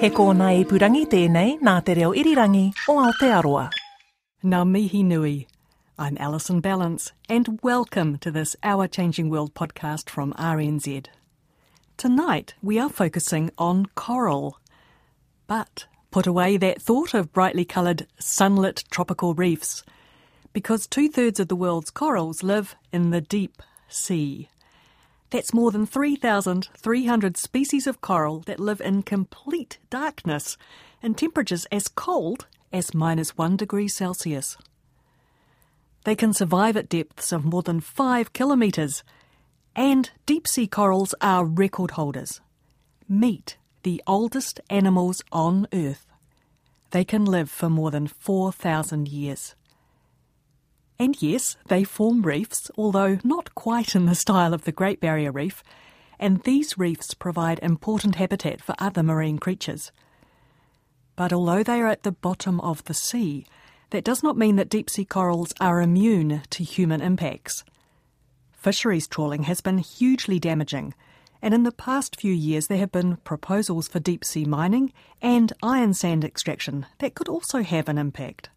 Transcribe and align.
He 0.00 0.10
kōna 0.14 0.52
i 0.54 0.60
purangi 0.62 1.08
tēnei 1.10 1.56
nā 1.58 1.72
te 1.82 1.96
reo 1.98 2.12
irirangi 2.14 2.68
o 2.86 2.94
Aotearoa. 3.02 3.64
Ngā 4.44 4.60
mihi 4.70 5.00
nui. 5.02 5.48
I'm 5.98 6.16
Alison 6.18 6.62
Ballance, 6.62 7.10
and 7.28 7.58
welcome 7.64 8.16
to 8.18 8.30
this 8.30 8.54
Our 8.62 8.86
Changing 8.86 9.28
World 9.28 9.54
podcast 9.54 10.08
from 10.08 10.34
RNZ. 10.34 11.06
Tonight, 11.96 12.54
we 12.62 12.78
are 12.78 12.88
focusing 12.88 13.50
on 13.58 13.86
coral. 13.96 14.60
But 15.48 15.86
put 16.12 16.28
away 16.28 16.56
that 16.58 16.80
thought 16.80 17.12
of 17.12 17.32
brightly 17.32 17.64
coloured, 17.64 18.06
sunlit 18.20 18.84
tropical 18.92 19.34
reefs, 19.34 19.82
because 20.52 20.86
two 20.86 21.08
thirds 21.08 21.40
of 21.40 21.48
the 21.48 21.56
world's 21.56 21.90
corals 21.90 22.44
live 22.44 22.76
in 22.92 23.10
the 23.10 23.20
deep 23.20 23.60
sea. 23.88 24.48
That's 25.30 25.52
more 25.52 25.70
than 25.70 25.84
3,300 25.86 27.36
species 27.36 27.86
of 27.86 28.00
coral 28.00 28.40
that 28.40 28.60
live 28.60 28.80
in 28.80 29.02
complete 29.02 29.78
darkness 29.90 30.56
in 31.02 31.14
temperatures 31.14 31.66
as 31.70 31.88
cold 31.88 32.46
as 32.72 32.94
minus 32.94 33.36
one 33.36 33.56
degree 33.56 33.88
Celsius. 33.88 34.56
They 36.04 36.14
can 36.14 36.32
survive 36.32 36.76
at 36.76 36.88
depths 36.88 37.32
of 37.32 37.44
more 37.44 37.62
than 37.62 37.80
five 37.80 38.32
kilometres, 38.32 39.02
and 39.76 40.10
deep 40.24 40.48
sea 40.48 40.66
corals 40.66 41.14
are 41.20 41.44
record 41.44 41.92
holders. 41.92 42.40
Meet 43.06 43.58
the 43.82 44.02
oldest 44.06 44.60
animals 44.70 45.22
on 45.30 45.66
Earth. 45.72 46.06
They 46.90 47.04
can 47.04 47.26
live 47.26 47.50
for 47.50 47.68
more 47.68 47.90
than 47.90 48.06
4,000 48.06 49.08
years. 49.08 49.54
And 50.98 51.20
yes, 51.22 51.56
they 51.68 51.84
form 51.84 52.22
reefs, 52.22 52.70
although 52.76 53.18
not 53.22 53.54
quite 53.54 53.94
in 53.94 54.06
the 54.06 54.16
style 54.16 54.52
of 54.52 54.64
the 54.64 54.72
Great 54.72 55.00
Barrier 55.00 55.30
Reef, 55.30 55.62
and 56.18 56.42
these 56.42 56.76
reefs 56.76 57.14
provide 57.14 57.60
important 57.60 58.16
habitat 58.16 58.60
for 58.60 58.74
other 58.80 59.04
marine 59.04 59.38
creatures. 59.38 59.92
But 61.14 61.32
although 61.32 61.62
they 61.62 61.80
are 61.80 61.86
at 61.86 62.02
the 62.02 62.12
bottom 62.12 62.60
of 62.60 62.82
the 62.84 62.94
sea, 62.94 63.46
that 63.90 64.04
does 64.04 64.22
not 64.22 64.36
mean 64.36 64.56
that 64.56 64.68
deep 64.68 64.90
sea 64.90 65.04
corals 65.04 65.54
are 65.60 65.80
immune 65.80 66.42
to 66.50 66.64
human 66.64 67.00
impacts. 67.00 67.64
Fisheries 68.52 69.06
trawling 69.06 69.44
has 69.44 69.60
been 69.60 69.78
hugely 69.78 70.40
damaging, 70.40 70.94
and 71.40 71.54
in 71.54 71.62
the 71.62 71.70
past 71.70 72.20
few 72.20 72.32
years 72.32 72.66
there 72.66 72.78
have 72.78 72.90
been 72.90 73.18
proposals 73.18 73.86
for 73.86 74.00
deep 74.00 74.24
sea 74.24 74.44
mining 74.44 74.92
and 75.22 75.52
iron 75.62 75.94
sand 75.94 76.24
extraction 76.24 76.86
that 76.98 77.14
could 77.14 77.28
also 77.28 77.62
have 77.62 77.88
an 77.88 77.98
impact. 77.98 78.50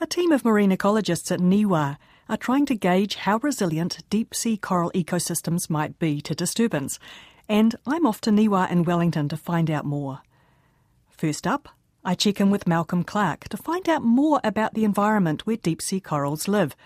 A 0.00 0.06
team 0.06 0.30
of 0.30 0.44
marine 0.44 0.70
ecologists 0.70 1.32
at 1.32 1.40
NIWA 1.40 1.98
are 2.28 2.36
trying 2.36 2.66
to 2.66 2.76
gauge 2.76 3.16
how 3.16 3.38
resilient 3.38 3.98
deep 4.10 4.32
sea 4.32 4.56
coral 4.56 4.92
ecosystems 4.94 5.68
might 5.68 5.98
be 5.98 6.20
to 6.20 6.36
disturbance, 6.36 7.00
and 7.48 7.74
I'm 7.84 8.06
off 8.06 8.20
to 8.20 8.30
NIWA 8.30 8.70
in 8.70 8.84
Wellington 8.84 9.28
to 9.28 9.36
find 9.36 9.68
out 9.68 9.84
more. 9.84 10.20
First 11.10 11.48
up, 11.48 11.68
I 12.04 12.14
check 12.14 12.40
in 12.40 12.48
with 12.48 12.68
Malcolm 12.68 13.02
Clark 13.02 13.48
to 13.48 13.56
find 13.56 13.88
out 13.88 14.04
more 14.04 14.40
about 14.44 14.74
the 14.74 14.84
environment 14.84 15.46
where 15.48 15.56
deep 15.56 15.82
sea 15.82 15.98
corals 15.98 16.46
live, 16.46 16.76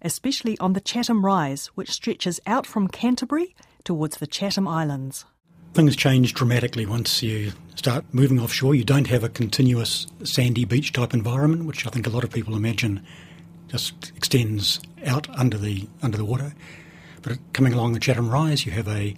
especially 0.00 0.56
on 0.58 0.72
the 0.72 0.80
Chatham 0.80 1.22
Rise, 1.22 1.66
which 1.74 1.90
stretches 1.90 2.40
out 2.46 2.66
from 2.66 2.88
Canterbury 2.88 3.54
towards 3.84 4.16
the 4.16 4.26
Chatham 4.26 4.66
Islands. 4.66 5.26
Things 5.74 5.96
change 5.96 6.34
dramatically 6.34 6.86
once 6.86 7.20
you 7.20 7.50
start 7.74 8.04
moving 8.12 8.38
offshore. 8.38 8.76
You 8.76 8.84
don't 8.84 9.08
have 9.08 9.24
a 9.24 9.28
continuous 9.28 10.06
sandy 10.22 10.64
beach 10.64 10.92
type 10.92 11.12
environment, 11.12 11.64
which 11.64 11.84
I 11.84 11.90
think 11.90 12.06
a 12.06 12.10
lot 12.10 12.22
of 12.22 12.30
people 12.30 12.54
imagine 12.54 13.04
just 13.66 14.12
extends 14.14 14.78
out 15.04 15.28
under 15.36 15.58
the 15.58 15.88
under 16.00 16.16
the 16.16 16.24
water. 16.24 16.54
But 17.22 17.38
coming 17.54 17.72
along 17.72 17.92
the 17.92 17.98
Chatham 17.98 18.30
Rise, 18.30 18.64
you 18.64 18.70
have 18.70 18.86
a 18.86 19.16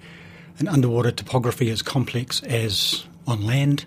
an 0.59 0.67
underwater 0.67 1.11
topography 1.11 1.69
as 1.69 1.83
complex 1.83 2.43
as 2.45 3.05
on 3.27 3.45
land. 3.45 3.85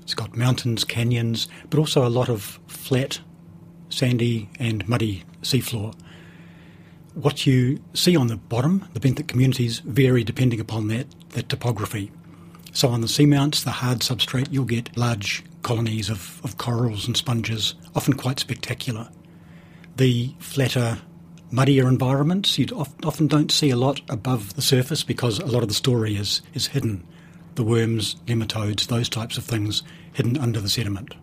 It's 0.00 0.14
got 0.14 0.34
mountains, 0.34 0.84
canyons, 0.84 1.46
but 1.68 1.78
also 1.78 2.06
a 2.06 2.08
lot 2.08 2.30
of 2.30 2.58
flat, 2.68 3.20
sandy 3.90 4.48
and 4.58 4.88
muddy 4.88 5.24
seafloor. 5.42 5.94
What 7.14 7.46
you 7.46 7.82
see 7.94 8.16
on 8.16 8.28
the 8.28 8.36
bottom, 8.36 8.88
the 8.94 9.00
benthic 9.00 9.28
communities, 9.28 9.80
vary 9.80 10.24
depending 10.24 10.60
upon 10.60 10.88
that, 10.88 11.06
that 11.30 11.48
topography. 11.48 12.10
So 12.72 12.88
on 12.88 13.02
the 13.02 13.06
seamounts, 13.06 13.64
the 13.64 13.70
hard 13.70 13.98
substrate, 13.98 14.48
you'll 14.50 14.64
get 14.64 14.96
large 14.96 15.44
colonies 15.62 16.08
of, 16.08 16.40
of 16.42 16.56
corals 16.56 17.06
and 17.06 17.16
sponges, 17.16 17.74
often 17.94 18.14
quite 18.14 18.40
spectacular. 18.40 19.08
The 19.96 20.34
flatter, 20.38 20.98
muddier 21.50 21.86
environments, 21.86 22.58
you 22.58 22.66
often 23.04 23.26
don't 23.26 23.52
see 23.52 23.68
a 23.68 23.76
lot 23.76 24.00
above 24.08 24.54
the 24.54 24.62
surface 24.62 25.04
because 25.04 25.38
a 25.38 25.46
lot 25.46 25.62
of 25.62 25.68
the 25.68 25.74
story 25.74 26.16
is, 26.16 26.40
is 26.54 26.68
hidden. 26.68 27.06
The 27.56 27.62
worms, 27.62 28.16
nematodes, 28.26 28.86
those 28.86 29.10
types 29.10 29.36
of 29.36 29.44
things 29.44 29.82
hidden 30.14 30.38
under 30.38 30.60
the 30.60 30.70
sediment. 30.70 31.14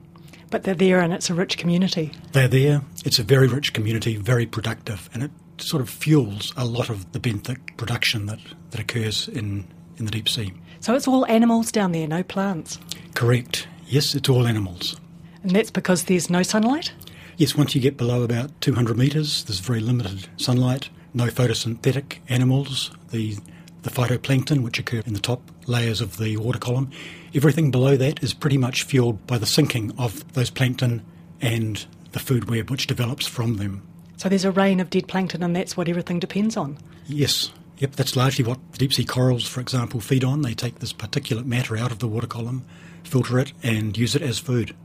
But 0.52 0.64
they're 0.64 0.76
there 0.76 1.00
and 1.00 1.14
it's 1.14 1.32
a 1.32 1.34
rich 1.34 1.58
community. 1.58 2.12
They're 2.32 2.48
there. 2.48 2.84
It's 3.06 3.18
a 3.18 3.24
very 3.24 3.48
rich 3.48 3.74
community, 3.74 4.18
very 4.18 4.46
productive, 4.46 5.10
and 5.14 5.24
it 5.24 5.32
sort 5.62 5.82
of 5.82 5.90
fuels 5.90 6.54
a 6.58 6.66
lot 6.66 6.90
of 6.90 7.12
the 7.12 7.20
benthic 7.20 7.78
production 7.78 8.26
that, 8.28 8.40
that 8.72 8.80
occurs 8.80 9.28
in, 9.28 9.68
in 9.98 10.06
the 10.06 10.12
deep 10.12 10.30
sea. 10.30 10.54
So 10.80 10.96
it's 10.96 11.08
all 11.08 11.26
animals 11.26 11.72
down 11.72 11.92
there, 11.92 12.08
no 12.08 12.24
plants? 12.24 12.80
Correct. 13.16 13.68
Yes, 13.88 14.16
it's 14.16 14.30
all 14.30 14.48
animals. 14.48 15.00
And 15.44 15.52
that's 15.52 15.72
because 15.72 16.06
there's 16.06 16.30
no 16.30 16.44
sunlight? 16.44 16.94
Yes, 17.38 17.56
once 17.56 17.74
you 17.74 17.82
get 17.82 17.98
below 17.98 18.24
about 18.24 18.60
200 18.62 18.98
metres, 18.98 19.44
there's 19.46 19.60
very 19.60 19.80
limited 19.80 20.28
sunlight, 20.38 20.90
no 21.14 21.28
photosynthetic 21.28 22.18
animals, 22.28 22.92
the, 23.12 23.38
the 23.84 23.90
phytoplankton, 23.90 24.62
which 24.62 24.80
occur 24.80 25.02
in 25.06 25.14
the 25.14 25.20
top 25.20 25.42
layers 25.66 26.02
of 26.02 26.18
the 26.18 26.38
water 26.38 26.60
column. 26.60 26.92
Everything 27.34 27.72
below 27.72 27.96
that 27.98 28.22
is 28.22 28.34
pretty 28.34 28.58
much 28.58 28.84
fueled 28.84 29.26
by 29.26 29.38
the 29.38 29.46
sinking 29.46 29.94
of 29.98 30.34
those 30.34 30.50
plankton 30.50 31.06
and 31.42 31.86
the 32.12 32.20
food 32.20 32.50
web 32.50 32.70
which 32.70 32.88
develops 32.88 33.26
from 33.26 33.58
them. 33.58 33.84
So 34.20 34.28
there's 34.28 34.44
a 34.44 34.52
rain 34.52 34.82
of 34.82 34.90
dead 34.90 35.08
plankton, 35.08 35.42
and 35.42 35.56
that's 35.56 35.78
what 35.78 35.88
everything 35.88 36.20
depends 36.20 36.58
on? 36.58 36.78
Yes. 37.08 37.54
Yep, 37.78 37.96
that's 37.96 38.18
largely 38.18 38.44
what 38.44 38.60
deep 38.74 38.92
sea 38.92 39.06
corals, 39.06 39.48
for 39.48 39.62
example, 39.62 40.02
feed 40.02 40.26
on. 40.26 40.42
They 40.42 40.54
take 40.54 40.80
this 40.80 40.92
particulate 40.92 41.46
matter 41.46 41.78
out 41.78 41.94
of 41.94 42.00
the 42.00 42.08
water 42.10 42.28
column, 42.28 42.66
filter 43.06 43.40
it, 43.40 43.54
and 43.64 43.98
use 43.98 44.16
it 44.16 44.22
as 44.22 44.38
food. 44.38 44.76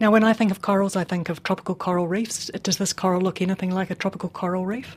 Now, 0.00 0.10
when 0.10 0.24
I 0.24 0.32
think 0.32 0.50
of 0.50 0.62
corals, 0.62 0.96
I 0.96 1.04
think 1.04 1.28
of 1.28 1.42
tropical 1.42 1.74
coral 1.74 2.08
reefs. 2.08 2.50
Does 2.62 2.78
this 2.78 2.94
coral 2.94 3.20
look 3.20 3.42
anything 3.42 3.72
like 3.72 3.90
a 3.90 3.94
tropical 3.94 4.30
coral 4.30 4.64
reef? 4.64 4.96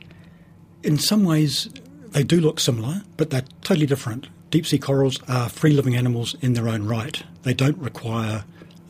In 0.82 0.96
some 0.96 1.24
ways, 1.24 1.68
they 2.12 2.22
do 2.22 2.40
look 2.40 2.58
similar, 2.58 3.02
but 3.18 3.28
they're 3.28 3.44
totally 3.60 3.86
different. 3.86 4.28
Deep 4.50 4.66
sea 4.66 4.78
corals 4.78 5.20
are 5.28 5.50
free 5.50 5.72
living 5.72 5.96
animals 5.96 6.34
in 6.40 6.54
their 6.54 6.70
own 6.70 6.86
right. 6.86 7.22
They 7.42 7.52
don't 7.52 7.76
require 7.76 8.44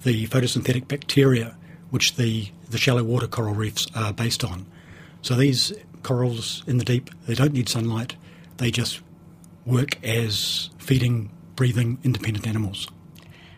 the 0.04 0.28
photosynthetic 0.28 0.86
bacteria 0.86 1.56
which 1.90 2.16
the, 2.16 2.50
the 2.70 2.78
shallow 2.78 3.02
water 3.02 3.26
coral 3.26 3.54
reefs 3.54 3.86
are 3.94 4.12
based 4.12 4.44
on. 4.44 4.66
So 5.22 5.34
these 5.34 5.72
corals 6.02 6.62
in 6.66 6.78
the 6.78 6.84
deep, 6.84 7.10
they 7.26 7.34
don't 7.34 7.52
need 7.52 7.68
sunlight. 7.68 8.16
They 8.58 8.70
just 8.70 9.00
work 9.64 10.02
as 10.04 10.70
feeding, 10.78 11.30
breathing, 11.56 11.98
independent 12.04 12.46
animals. 12.46 12.88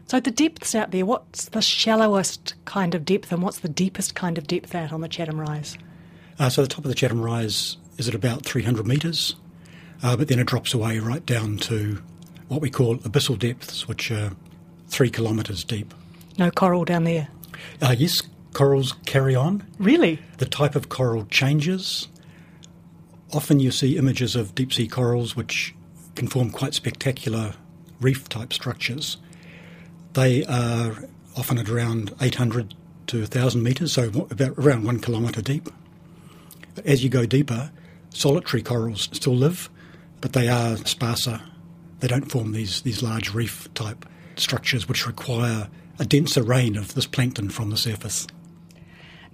So 0.06 0.20
the 0.20 0.30
depths 0.30 0.74
out 0.74 0.90
there, 0.90 1.04
what's 1.04 1.50
the 1.50 1.60
shallowest 1.60 2.54
kind 2.64 2.94
of 2.94 3.04
depth 3.04 3.30
and 3.30 3.42
what's 3.42 3.58
the 3.58 3.68
deepest 3.68 4.14
kind 4.14 4.38
of 4.38 4.46
depth 4.46 4.74
out 4.74 4.90
on 4.90 5.02
the 5.02 5.08
Chatham 5.08 5.38
Rise? 5.38 5.76
Uh, 6.38 6.48
so 6.48 6.62
the 6.62 6.68
top 6.68 6.84
of 6.84 6.88
the 6.88 6.94
Chatham 6.94 7.20
Rise 7.20 7.76
is 7.98 8.08
at 8.08 8.14
about 8.14 8.46
300 8.46 8.86
metres, 8.86 9.36
uh, 10.02 10.16
but 10.16 10.28
then 10.28 10.38
it 10.38 10.46
drops 10.46 10.72
away 10.72 10.98
right 10.98 11.26
down 11.26 11.58
to 11.58 12.02
what 12.48 12.62
we 12.62 12.70
call 12.70 12.96
abyssal 12.98 13.38
depths, 13.38 13.86
which 13.86 14.10
are 14.10 14.32
three 14.88 15.10
kilometres 15.10 15.62
deep. 15.62 15.92
No 16.38 16.50
coral 16.50 16.86
down 16.86 17.04
there? 17.04 17.28
Uh, 17.82 17.94
yes, 17.98 18.22
corals 18.58 18.94
carry 19.06 19.36
on. 19.36 19.64
Really? 19.78 20.18
The 20.38 20.44
type 20.44 20.74
of 20.74 20.88
coral 20.88 21.26
changes. 21.26 22.08
Often 23.32 23.60
you 23.60 23.70
see 23.70 23.96
images 23.96 24.34
of 24.34 24.56
deep 24.56 24.72
sea 24.72 24.88
corals 24.88 25.36
which 25.36 25.76
can 26.16 26.26
form 26.26 26.50
quite 26.50 26.74
spectacular 26.74 27.54
reef 28.00 28.28
type 28.28 28.52
structures. 28.52 29.16
They 30.14 30.44
are 30.46 31.04
often 31.36 31.58
at 31.58 31.68
around 31.68 32.12
800 32.20 32.74
to 33.06 33.20
1,000 33.20 33.62
metres, 33.62 33.92
so 33.92 34.26
about 34.28 34.58
around 34.58 34.82
one 34.82 34.98
kilometre 34.98 35.40
deep. 35.40 35.68
As 36.84 37.04
you 37.04 37.10
go 37.10 37.26
deeper, 37.26 37.70
solitary 38.10 38.64
corals 38.64 39.08
still 39.12 39.36
live. 39.36 39.70
but 40.20 40.32
they 40.32 40.48
are 40.48 40.76
sparser. 40.78 41.40
They 42.00 42.08
don't 42.08 42.28
form 42.28 42.50
these, 42.50 42.82
these 42.82 43.04
large 43.04 43.32
reef 43.32 43.72
type 43.74 44.04
structures 44.34 44.88
which 44.88 45.06
require 45.06 45.68
a 46.00 46.04
denser 46.04 46.42
rain 46.42 46.76
of 46.76 46.94
this 46.94 47.06
plankton 47.06 47.50
from 47.50 47.70
the 47.70 47.76
surface. 47.76 48.26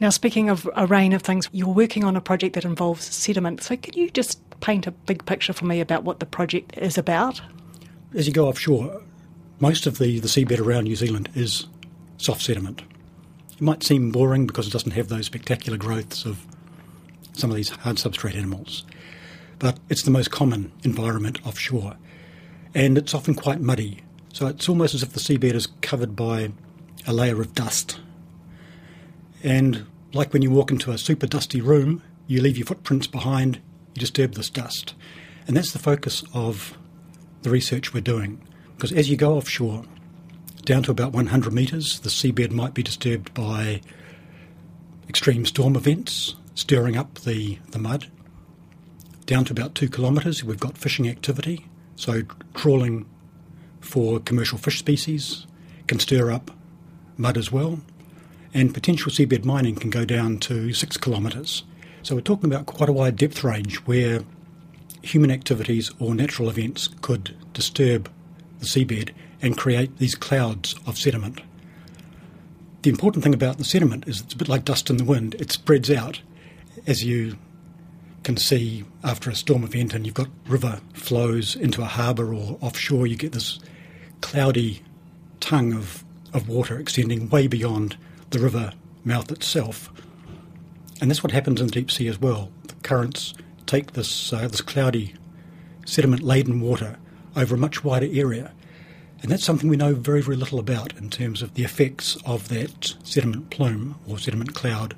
Now, 0.01 0.11
speaking 0.11 0.51
of 0.51 0.69
a 0.75 0.87
rain 0.87 1.13
of 1.13 1.23
things, 1.23 1.49
you're 1.53 1.69
working 1.69 2.05
on 2.05 2.17
a 2.17 2.21
project 2.21 2.55
that 2.55 2.65
involves 2.65 3.05
sediment. 3.05 3.63
So, 3.63 3.77
can 3.77 3.95
you 3.95 4.11
just 4.11 4.41
paint 4.61 4.87
a 4.87 4.91
big 4.91 5.25
picture 5.25 5.53
for 5.53 5.67
me 5.67 5.81
about 5.81 6.05
what 6.05 6.21
the 6.21 6.27
project 6.27 6.77
is 6.79 6.99
about? 6.99 7.41
As 8.15 8.27
you 8.27 8.33
go 8.33 8.49
offshore, 8.49 9.03
most 9.61 9.87
of 9.87 9.99
the, 9.99 10.21
the 10.21 10.29
seabed 10.29 10.61
around 10.61 10.85
New 10.85 10.97
Zealand 10.97 11.29
is 11.35 11.67
soft 12.19 12.43
sediment. 12.43 12.83
It 13.53 13.61
might 13.61 13.83
seem 13.83 14.11
boring 14.11 14.47
because 14.47 14.67
it 14.67 14.73
doesn't 14.73 14.93
have 14.93 15.09
those 15.09 15.27
spectacular 15.27 15.79
growths 15.79 16.25
of 16.25 16.45
some 17.33 17.51
of 17.51 17.57
these 17.57 17.69
hard 17.69 17.97
substrate 17.97 18.37
animals, 18.37 18.85
but 19.59 19.79
it's 19.89 20.03
the 20.03 20.11
most 20.11 20.31
common 20.31 20.73
environment 20.83 21.45
offshore. 21.47 21.97
And 22.75 22.99
it's 22.99 23.15
often 23.15 23.35
quite 23.35 23.61
muddy, 23.61 24.01
so 24.33 24.47
it's 24.47 24.69
almost 24.69 24.95
as 24.95 25.03
if 25.03 25.13
the 25.13 25.21
seabed 25.21 25.55
is 25.55 25.69
covered 25.81 26.17
by 26.17 26.53
a 27.07 27.13
layer 27.13 27.41
of 27.41 27.55
dust. 27.55 28.01
And 29.45 29.87
like 30.15 30.33
when 30.33 30.43
you 30.43 30.51
walk 30.51 30.71
into 30.71 30.91
a 30.91 30.99
super 30.99 31.27
dusty 31.27 31.61
room, 31.61 32.03
you 32.27 32.41
leave 32.41 32.57
your 32.57 32.67
footprints 32.67 33.07
behind, 33.07 33.61
you 33.95 34.01
disturb 34.01 34.35
this 34.35 34.49
dust. 34.49 34.95
And 35.47 35.57
that's 35.57 35.73
the 35.73 35.79
focus 35.79 36.25
of 36.33 36.77
the 37.43 37.51
research 37.51 37.93
we're 37.93 38.01
doing. 38.01 38.41
Because 38.75 38.91
as 38.91 39.11
you 39.11 39.17
go 39.17 39.37
offshore, 39.37 39.85
down 40.65 40.83
to 40.85 40.91
about 40.91 41.13
100 41.13 41.53
metres, 41.53 42.01
the 42.01 42.09
seabed 42.09 42.51
might 42.51 42.73
be 42.73 42.83
disturbed 42.83 43.35
by 43.35 43.83
extreme 45.09 45.45
storm 45.45 45.77
events, 45.77 46.35
stirring 46.55 46.97
up 46.97 47.21
the, 47.21 47.59
the 47.71 47.79
mud. 47.79 48.07
Down 49.27 49.45
to 49.45 49.53
about 49.53 49.75
two 49.75 49.91
kilometres, 49.91 50.43
we've 50.43 50.59
got 50.59 50.79
fishing 50.79 51.07
activity, 51.07 51.67
so 51.97 52.23
trawling 52.55 53.07
for 53.81 54.19
commercial 54.21 54.57
fish 54.57 54.79
species 54.79 55.47
can 55.87 56.01
stir 56.01 56.31
up 56.31 56.51
mud 57.19 57.37
as 57.37 57.53
well. 57.53 57.81
And 58.55 58.73
potential 58.73 59.11
seabed 59.11 59.45
mining 59.45 59.75
can 59.75 59.91
go 59.91 60.05
down 60.05 60.39
to 60.39 60.73
six 60.73 60.97
kilometres. 60.97 61.65
So 62.03 62.15
we're 62.15 62.21
talking 62.21 62.51
about 62.51 62.67
quite 62.67 62.89
a 62.89 62.93
wide 62.93 63.17
depth 63.17 63.43
range 63.43 63.79
where 63.79 64.21
human 65.03 65.31
activities 65.31 65.91
or 65.99 66.15
natural 66.15 66.49
events 66.49 66.89
could 67.03 67.37
disturb 67.53 68.09
the 68.61 68.67
seabed 68.67 69.11
and 69.43 69.59
create 69.59 69.99
these 69.99 70.15
clouds 70.15 70.75
of 70.87 70.97
sediment. 70.97 71.41
The 72.83 72.91
important 72.91 73.25
thing 73.25 73.35
about 73.35 73.59
the 73.59 73.65
sediment 73.65 74.07
is 74.07 74.21
it's 74.21 74.35
a 74.35 74.37
bit 74.37 74.49
like 74.49 74.65
dust 74.65 74.89
in 74.89 74.99
the 74.99 75.05
wind. 75.05 75.35
It 75.35 75.51
spreads 75.51 75.91
out 75.91 76.23
as 76.87 77.05
you 77.05 77.37
can 78.23 78.37
see 78.37 78.85
after 79.03 79.31
a 79.31 79.35
storm 79.35 79.65
event 79.65 79.95
and 79.95 80.07
you've 80.07 80.15
got 80.15 80.29
river 80.47 80.81
flows 80.95 81.57
into 81.57 81.83
a 81.83 81.87
harbour 81.87 82.33
or 82.33 82.59
offshore, 82.61 83.07
you 83.07 83.17
get 83.17 83.33
this 83.33 83.59
cloudy 84.21 84.83
tongue 85.41 85.75
of, 85.75 86.05
of 86.33 86.49
water 86.49 86.79
extending 86.79 87.29
way 87.29 87.47
beyond 87.47 87.97
the 88.35 88.41
river 88.41 88.73
mouth 89.05 89.31
itself. 89.31 89.91
And 91.01 91.11
that's 91.11 91.23
what 91.23 91.33
happens 91.33 91.61
in 91.61 91.69
the 91.69 91.73
deep 91.73 91.91
sea 91.91 92.09
as 92.09 92.21
well. 92.21 92.51
The 92.67 92.75
currents 92.83 93.35
take 93.67 93.93
this, 93.93 94.33
uh, 94.33 94.49
this 94.49 94.61
cloudy, 94.61 95.15
sediment 95.87 96.23
laden 96.23 96.61
water 96.61 96.99
over 97.37 97.55
a 97.55 97.59
much 97.59 97.83
wider 97.85 98.09
area. 98.11 98.53
And 99.23 99.31
that's 99.31 99.45
something 99.45 99.69
we 99.69 99.77
know 99.77 99.95
very, 99.95 100.21
very 100.21 100.37
little 100.37 100.59
about 100.59 100.97
in 100.97 101.11
terms 101.11 101.43
of 101.43 101.55
the 101.55 101.65
effects 101.65 102.17
of 102.27 102.49
that 102.49 102.95
sediment 103.03 103.51
plume 103.51 103.97
or 104.07 104.19
sediment 104.19 104.55
cloud 104.55 104.95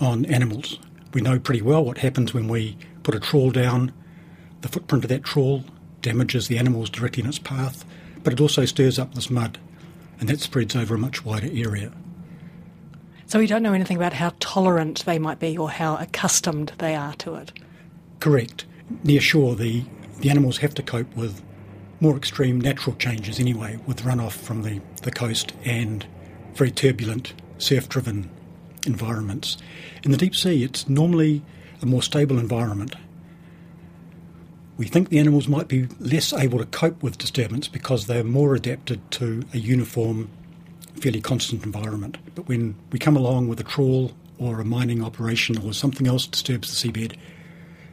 on 0.00 0.24
animals. 0.26 0.78
We 1.12 1.20
know 1.20 1.38
pretty 1.38 1.62
well 1.62 1.84
what 1.84 1.98
happens 1.98 2.32
when 2.32 2.48
we 2.48 2.76
put 3.02 3.14
a 3.14 3.20
trawl 3.20 3.50
down. 3.50 3.92
The 4.60 4.68
footprint 4.68 5.04
of 5.04 5.10
that 5.10 5.24
trawl 5.24 5.64
damages 6.02 6.48
the 6.48 6.58
animals 6.58 6.90
directly 6.90 7.22
in 7.22 7.28
its 7.28 7.38
path, 7.38 7.84
but 8.22 8.32
it 8.32 8.40
also 8.40 8.64
stirs 8.64 8.98
up 8.98 9.14
this 9.14 9.30
mud, 9.30 9.58
and 10.20 10.28
that 10.28 10.40
spreads 10.40 10.76
over 10.76 10.94
a 10.94 10.98
much 10.98 11.24
wider 11.24 11.48
area. 11.52 11.92
So 13.28 13.38
we 13.38 13.46
don't 13.46 13.62
know 13.62 13.74
anything 13.74 13.98
about 13.98 14.14
how 14.14 14.32
tolerant 14.40 15.04
they 15.04 15.18
might 15.18 15.38
be 15.38 15.56
or 15.58 15.70
how 15.70 15.96
accustomed 15.96 16.72
they 16.78 16.94
are 16.94 17.12
to 17.16 17.34
it. 17.34 17.52
Correct. 18.20 18.64
Near 19.04 19.20
shore, 19.20 19.54
the, 19.54 19.84
the 20.20 20.30
animals 20.30 20.56
have 20.58 20.74
to 20.74 20.82
cope 20.82 21.14
with 21.14 21.42
more 22.00 22.16
extreme 22.16 22.58
natural 22.58 22.96
changes 22.96 23.38
anyway, 23.38 23.78
with 23.86 24.02
runoff 24.02 24.32
from 24.32 24.62
the, 24.62 24.80
the 25.02 25.10
coast 25.10 25.52
and 25.62 26.06
very 26.54 26.70
turbulent, 26.70 27.34
surf 27.58 27.86
driven 27.90 28.30
environments. 28.86 29.58
In 30.04 30.10
the 30.10 30.16
deep 30.16 30.34
sea, 30.34 30.64
it's 30.64 30.88
normally 30.88 31.42
a 31.82 31.86
more 31.86 32.02
stable 32.02 32.38
environment. 32.38 32.96
We 34.78 34.86
think 34.86 35.10
the 35.10 35.18
animals 35.18 35.48
might 35.48 35.68
be 35.68 35.86
less 36.00 36.32
able 36.32 36.60
to 36.60 36.66
cope 36.66 37.02
with 37.02 37.18
disturbance 37.18 37.68
because 37.68 38.06
they're 38.06 38.24
more 38.24 38.54
adapted 38.54 39.10
to 39.12 39.42
a 39.52 39.58
uniform, 39.58 40.30
fairly 40.98 41.20
constant 41.20 41.64
environment. 41.64 42.18
But 42.34 42.48
when 42.48 42.74
we 42.92 42.98
come 42.98 43.16
along 43.16 43.48
with 43.48 43.60
a 43.60 43.64
trawl 43.64 44.12
or 44.38 44.60
a 44.60 44.64
mining 44.64 45.02
operation 45.02 45.58
or 45.58 45.72
something 45.72 46.06
else 46.06 46.26
disturbs 46.26 46.68
the 46.68 46.88
seabed, 46.88 47.16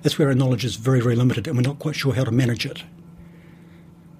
that's 0.02 0.20
where 0.20 0.28
our 0.28 0.36
knowledge 0.36 0.66
is 0.66 0.76
very, 0.76 1.02
very 1.02 1.16
limited 1.16 1.48
and 1.48 1.56
we're 1.56 1.64
not 1.64 1.80
quite 1.80 1.96
sure 1.96 2.14
how 2.14 2.24
to 2.24 2.32
manage 2.32 2.66
it. 2.66 2.84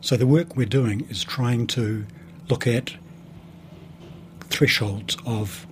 So 0.02 0.18
the 0.18 0.28
work 0.28 0.56
we're 0.56 0.66
doing 0.66 1.06
is 1.10 1.24
trying 1.24 1.68
to 1.68 2.06
look 2.50 2.68
at 2.68 2.96
thresholds 4.50 5.18
of 5.26 5.68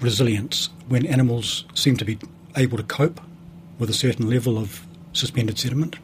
resilience 0.00 0.68
when 0.88 1.06
animals 1.06 1.64
seem 1.74 1.96
to 1.96 2.04
be 2.04 2.18
able 2.56 2.76
to 2.76 2.82
cope 2.82 3.20
with 3.78 3.88
a 3.88 3.94
certain 3.94 4.28
level 4.28 4.58
of 4.58 4.86
suspended 5.12 5.58
sediment? 5.58 5.96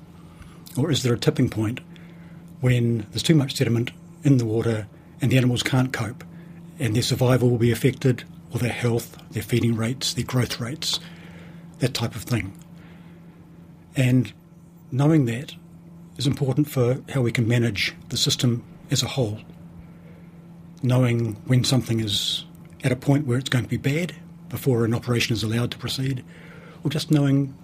Or 0.77 0.91
is 0.91 1.03
there 1.03 1.15
a 1.15 1.19
tipping 1.19 1.49
point 1.49 1.81
when 2.61 3.07
there's 3.11 3.23
too 3.23 3.35
much 3.35 3.57
sediment 3.57 3.91
in 4.25 4.39
the 4.39 4.45
water 4.45 4.87
and 5.21 5.31
the 5.31 5.37
animals 5.37 5.63
can't 5.63 5.93
cope 5.93 6.25
and 6.79 6.95
their 6.95 7.03
survival 7.03 7.51
will 7.51 7.59
be 7.59 7.73
affected 7.73 8.25
or 8.53 8.59
their 8.59 8.73
health, 8.73 9.19
their 9.31 9.43
feeding 9.43 9.77
rates, 9.77 10.15
their 10.15 10.25
growth 10.25 10.61
rates, 10.61 11.01
that 11.81 11.95
type 11.95 12.15
of 12.15 12.23
thing? 12.23 12.53
And 13.97 14.33
knowing 14.91 15.27
that 15.27 15.55
is 16.17 16.27
important 16.27 16.69
for 16.69 17.03
how 17.11 17.21
we 17.23 17.33
can 17.33 17.47
manage 17.47 17.95
the 18.09 18.17
system 18.17 18.65
as 18.91 19.03
a 19.03 19.09
whole. 19.09 19.41
Knowing 20.83 21.35
when 21.47 21.65
something 21.65 22.01
is 22.01 22.45
at 22.85 22.93
a 22.93 22.97
point 22.97 23.27
where 23.27 23.39
it's 23.39 23.49
going 23.49 23.65
to 23.65 23.71
be 23.71 23.77
bad 23.77 24.15
before 24.49 24.85
an 24.85 24.95
operation 24.95 25.35
is 25.35 25.43
allowed 25.43 25.71
to 25.71 25.79
proceed, 25.79 26.25
or 26.85 26.91
just 26.91 27.11
knowing 27.11 27.55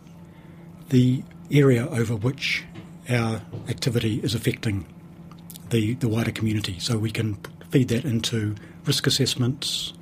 the 0.91 1.23
area 1.51 1.89
over 1.89 2.15
which 2.15 2.65
our 3.09 3.41
activity 3.69 4.21
is 4.23 4.35
affecting 4.35 4.87
the, 5.71 5.95
the 5.95 6.09
wider 6.09 6.31
community. 6.31 6.79
So 6.79 6.99
we 6.99 7.11
can 7.11 7.39
feed 7.71 7.89
that 7.89 8.05
into 8.05 8.55
risk 8.87 9.07
assessments, 9.07 9.93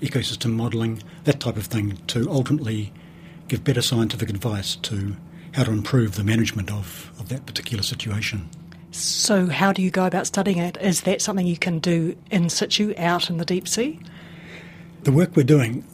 ecosystem 0.00 0.52
modelling, 0.52 1.02
that 1.24 1.40
type 1.40 1.56
of 1.56 1.66
thing, 1.66 1.98
to 2.08 2.30
ultimately 2.30 2.92
give 3.48 3.64
better 3.64 3.82
scientific 3.82 4.30
advice 4.30 4.76
to 4.76 5.16
how 5.52 5.64
to 5.64 5.70
improve 5.70 6.16
the 6.16 6.24
management 6.24 6.70
of, 6.70 7.12
of 7.18 7.28
that 7.28 7.46
particular 7.46 7.82
situation. 7.82 8.48
So, 8.90 9.46
how 9.46 9.72
do 9.72 9.82
you 9.82 9.90
go 9.90 10.06
about 10.06 10.26
studying 10.26 10.58
it? 10.58 10.76
Is 10.80 11.02
that 11.02 11.20
something 11.20 11.46
you 11.46 11.56
can 11.56 11.80
do 11.80 12.16
in 12.30 12.48
situ 12.48 12.94
out 12.96 13.28
in 13.28 13.38
the 13.38 13.44
deep 13.44 13.66
sea? 13.66 13.98
The 15.02 15.12
work 15.12 15.34
we're 15.34 15.42
doing 15.42 15.84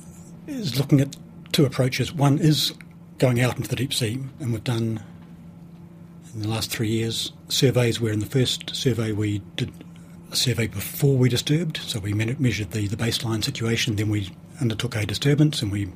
is 0.47 0.79
looking 0.79 1.01
at 1.01 1.17
two 1.53 1.65
approaches. 1.65 2.13
One 2.13 2.39
is 2.39 2.75
going 3.19 3.41
out 3.41 3.57
into 3.57 3.69
the 3.69 3.77
deep 3.77 3.95
sea, 3.95 4.19
and 4.39 4.53
we've 4.53 4.65
done 4.65 5.03
in 6.35 6.43
the 6.43 6.49
last 6.49 6.71
three 6.71 6.89
years 6.89 7.33
surveys 7.49 8.01
where 8.01 8.13
in 8.13 8.21
the 8.21 8.27
first 8.27 8.75
survey 8.75 9.13
we 9.13 9.41
did 9.57 9.73
survey 10.33 10.67
before 10.67 11.17
we 11.17 11.29
disturbed, 11.29 11.79
so 11.79 11.99
we 11.99 12.13
measured 12.13 12.71
the, 12.73 12.87
the 12.87 12.97
baseline 12.97 13.45
situation, 13.45 13.97
then 13.97 14.09
we 14.09 14.31
undertook 14.61 14.97
a 14.97 15.07
disturbance 15.07 15.63
and 15.63 15.73
we, 15.73 15.91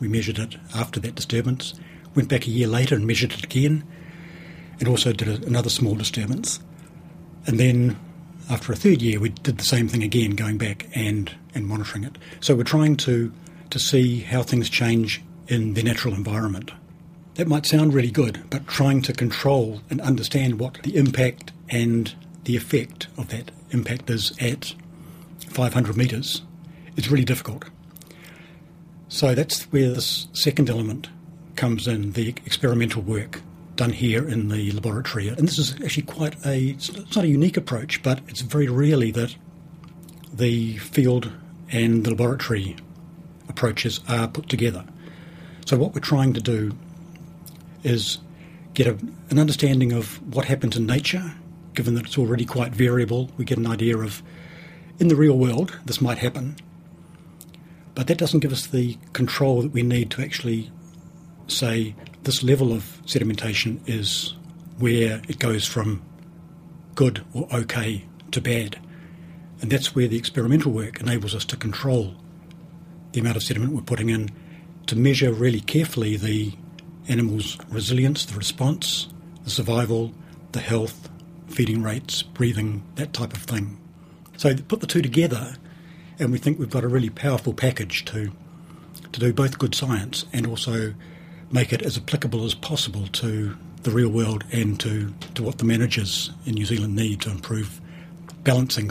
we 0.00 0.08
measured 0.08 0.38
it 0.38 0.56
after 0.74 1.00
that 1.00 1.14
disturbance, 1.14 1.74
went 2.14 2.28
back 2.28 2.46
a 2.46 2.50
year 2.50 2.68
later 2.68 2.94
and 2.94 3.06
measured 3.06 3.32
it 3.32 3.44
again, 3.44 3.84
and 4.78 4.88
also 4.88 5.12
did 5.12 5.28
a, 5.28 5.46
another 5.46 5.70
small 5.70 5.94
disturbance. 5.94 6.60
And 7.46 7.58
then 7.58 7.98
after 8.50 8.72
a 8.72 8.76
third 8.76 9.02
year, 9.02 9.20
we 9.20 9.30
did 9.30 9.58
the 9.58 9.64
same 9.64 9.88
thing 9.88 10.02
again, 10.02 10.32
going 10.32 10.58
back 10.58 10.88
and, 10.94 11.34
and 11.54 11.66
monitoring 11.66 12.04
it. 12.04 12.16
So 12.40 12.54
we're 12.54 12.64
trying 12.64 12.96
to, 12.98 13.32
to 13.70 13.78
see 13.78 14.20
how 14.20 14.42
things 14.42 14.68
change 14.68 15.22
in 15.48 15.74
the 15.74 15.82
natural 15.82 16.14
environment. 16.14 16.72
That 17.34 17.48
might 17.48 17.66
sound 17.66 17.94
really 17.94 18.10
good, 18.10 18.44
but 18.50 18.66
trying 18.66 19.02
to 19.02 19.12
control 19.12 19.80
and 19.88 20.00
understand 20.00 20.58
what 20.58 20.78
the 20.82 20.96
impact 20.96 21.52
and 21.68 22.14
the 22.44 22.56
effect 22.56 23.06
of 23.16 23.28
that 23.28 23.50
impact 23.70 24.10
is 24.10 24.32
at 24.40 24.74
500 25.48 25.96
metres 25.96 26.42
is 26.96 27.10
really 27.10 27.24
difficult. 27.24 27.64
So 29.08 29.34
that's 29.34 29.64
where 29.64 29.90
this 29.90 30.28
second 30.32 30.70
element 30.70 31.08
comes 31.56 31.86
in 31.86 32.12
the 32.12 32.30
experimental 32.46 33.02
work 33.02 33.42
done 33.76 33.90
here 33.90 34.26
in 34.26 34.48
the 34.48 34.72
laboratory. 34.72 35.28
And 35.28 35.46
this 35.46 35.58
is 35.58 35.74
actually 35.82 36.04
quite 36.04 36.34
a, 36.46 36.70
it's 36.70 36.92
not 37.14 37.24
a 37.24 37.28
unique 37.28 37.56
approach, 37.56 38.02
but 38.02 38.20
it's 38.28 38.40
very 38.40 38.68
rarely 38.68 39.10
that 39.12 39.36
the 40.32 40.78
field 40.78 41.30
and 41.70 42.04
the 42.04 42.10
laboratory 42.10 42.76
approaches 43.48 44.00
are 44.08 44.28
put 44.28 44.48
together. 44.48 44.84
So 45.66 45.76
what 45.76 45.94
we're 45.94 46.00
trying 46.00 46.32
to 46.34 46.40
do 46.40 46.76
is 47.82 48.18
get 48.74 48.86
a, 48.86 48.98
an 49.30 49.38
understanding 49.38 49.92
of 49.92 50.20
what 50.34 50.46
happens 50.46 50.76
in 50.76 50.86
nature, 50.86 51.34
given 51.74 51.94
that 51.94 52.06
it's 52.06 52.18
already 52.18 52.44
quite 52.44 52.72
variable. 52.72 53.30
We 53.36 53.44
get 53.44 53.58
an 53.58 53.66
idea 53.66 53.98
of, 53.98 54.22
in 54.98 55.08
the 55.08 55.16
real 55.16 55.38
world, 55.38 55.78
this 55.84 56.00
might 56.00 56.18
happen. 56.18 56.56
But 57.94 58.06
that 58.06 58.18
doesn't 58.18 58.40
give 58.40 58.52
us 58.52 58.66
the 58.66 58.96
control 59.12 59.62
that 59.62 59.72
we 59.72 59.82
need 59.82 60.10
to 60.12 60.22
actually 60.22 60.70
say 61.46 61.94
this 62.22 62.42
level 62.42 62.72
of 62.72 63.00
sedimentation 63.04 63.80
is 63.86 64.34
where 64.78 65.20
it 65.28 65.38
goes 65.38 65.66
from 65.66 66.02
good 66.94 67.24
or 67.32 67.46
okay 67.52 68.04
to 68.30 68.40
bad. 68.40 68.78
And 69.60 69.70
that's 69.70 69.94
where 69.94 70.08
the 70.08 70.16
experimental 70.16 70.72
work 70.72 71.00
enables 71.00 71.34
us 71.34 71.44
to 71.46 71.56
control 71.56 72.14
the 73.12 73.20
amount 73.20 73.36
of 73.36 73.42
sediment 73.42 73.72
we're 73.72 73.82
putting 73.82 74.08
in, 74.08 74.30
to 74.86 74.96
measure 74.96 75.32
really 75.32 75.60
carefully 75.60 76.16
the 76.16 76.52
animal's 77.08 77.58
resilience, 77.68 78.24
the 78.24 78.36
response, 78.36 79.08
the 79.44 79.50
survival, 79.50 80.12
the 80.52 80.60
health, 80.60 81.10
feeding 81.52 81.82
rates, 81.82 82.22
breathing, 82.22 82.82
that 82.96 83.12
type 83.12 83.32
of 83.32 83.42
thing. 83.42 83.78
So 84.36 84.54
put 84.56 84.80
the 84.80 84.86
two 84.86 85.02
together, 85.02 85.54
and 86.18 86.32
we 86.32 86.38
think 86.38 86.58
we've 86.58 86.70
got 86.70 86.84
a 86.84 86.88
really 86.88 87.10
powerful 87.10 87.52
package 87.52 88.04
to 88.06 88.32
to 89.12 89.20
do 89.20 89.32
both 89.32 89.58
good 89.58 89.74
science 89.74 90.24
and 90.32 90.46
also 90.46 90.94
make 91.50 91.72
it 91.72 91.82
as 91.82 91.98
applicable 91.98 92.44
as 92.44 92.54
possible 92.54 93.06
to 93.08 93.56
the 93.82 93.90
real 93.90 94.08
world 94.08 94.44
and 94.52 94.80
to, 94.80 95.12
to 95.34 95.42
what 95.42 95.58
the 95.58 95.64
managers 95.64 96.30
in 96.46 96.54
New 96.54 96.64
Zealand 96.64 96.96
need 96.96 97.20
to 97.20 97.30
improve 97.30 97.80
balancing 98.44 98.90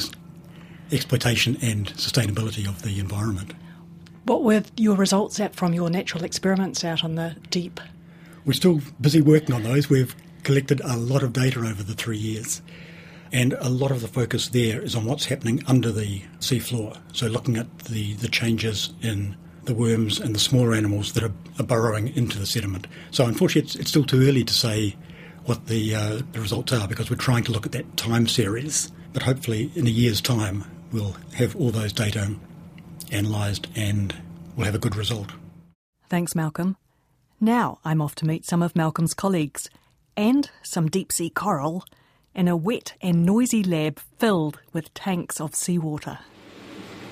exploitation 0.92 1.58
and 1.62 1.88
sustainability 1.94 2.68
of 2.68 2.82
the 2.84 3.00
environment. 3.00 3.54
What 4.26 4.44
were 4.44 4.64
your 4.78 4.96
results 4.96 5.40
at 5.40 5.56
from 5.56 5.74
your 5.74 5.90
natural 5.90 6.24
experiments 6.24 6.84
out 6.84 7.04
on 7.04 7.16
the 7.16 7.36
deep? 7.50 7.80
We're 8.46 8.54
still 8.54 8.82
busy 9.00 9.22
working 9.22 9.56
on 9.56 9.64
those. 9.64 9.90
We've 9.90 10.16
collected 10.44 10.82
a 10.82 10.98
lot 10.98 11.24
of 11.24 11.34
data 11.34 11.60
over 11.60 11.84
the 11.84 11.94
three 11.94 12.18
years. 12.18 12.62
And 13.32 13.54
a 13.54 13.70
lot 13.70 13.92
of 13.92 14.02
the 14.02 14.08
focus 14.08 14.50
there 14.50 14.82
is 14.82 14.96
on 14.96 15.06
what's 15.06 15.26
happening 15.26 15.64
under 15.66 15.92
the 15.92 16.22
seafloor. 16.40 16.98
So 17.14 17.28
looking 17.28 17.58
at 17.58 17.80
the, 17.80 18.14
the 18.16 18.28
changes 18.28 18.94
in 19.02 19.38
the 19.64 19.74
worms 19.74 20.20
and 20.20 20.36
the 20.36 20.40
smaller 20.40 20.74
animals 20.74 21.14
that 21.14 21.24
are, 21.24 21.32
are 21.60 21.66
burrowing 21.66 22.10
into 22.16 22.38
the 22.38 22.46
sediment. 22.46 22.88
So 23.12 23.26
unfortunately, 23.26 23.68
it's, 23.68 23.76
it's 23.76 23.90
still 23.90 24.04
too 24.04 24.28
early 24.28 24.44
to 24.44 24.54
say 24.54 24.98
what 25.46 25.68
the, 25.68 25.96
uh, 25.96 26.22
the 26.34 26.42
results 26.42 26.74
are 26.74 26.88
because 26.88 27.10
we're 27.10 27.16
trying 27.16 27.44
to 27.46 27.52
look 27.52 27.66
at 27.66 27.72
that 27.72 27.96
time 27.96 28.28
series. 28.28 28.92
But 29.14 29.24
hopefully, 29.24 29.72
in 29.76 29.88
a 29.88 29.92
year's 29.92 30.22
time, 30.22 30.66
we'll 30.92 31.16
have 31.36 31.56
all 31.56 31.72
those 31.72 31.94
data 31.94 32.36
analysed 33.12 33.68
and 33.76 34.14
we'll 34.56 34.66
have 34.66 34.76
a 34.76 34.80
good 34.80 34.96
result. 34.96 35.32
Thanks, 36.10 36.36
Malcolm. 36.36 36.76
Now 37.40 37.80
I'm 37.86 38.02
off 38.02 38.16
to 38.16 38.26
meet 38.26 38.46
some 38.46 38.62
of 38.62 38.76
Malcolm's 38.76 39.14
colleagues 39.14 39.70
and 40.16 40.50
some 40.64 40.90
deep 40.90 41.12
sea 41.12 41.30
coral 41.30 41.86
in 42.34 42.48
a 42.48 42.56
wet 42.56 42.94
and 43.02 43.26
noisy 43.26 43.64
lab 43.64 44.00
filled 44.20 44.60
with 44.74 44.94
tanks 44.94 45.42
of 45.42 45.56
seawater. 45.56 46.20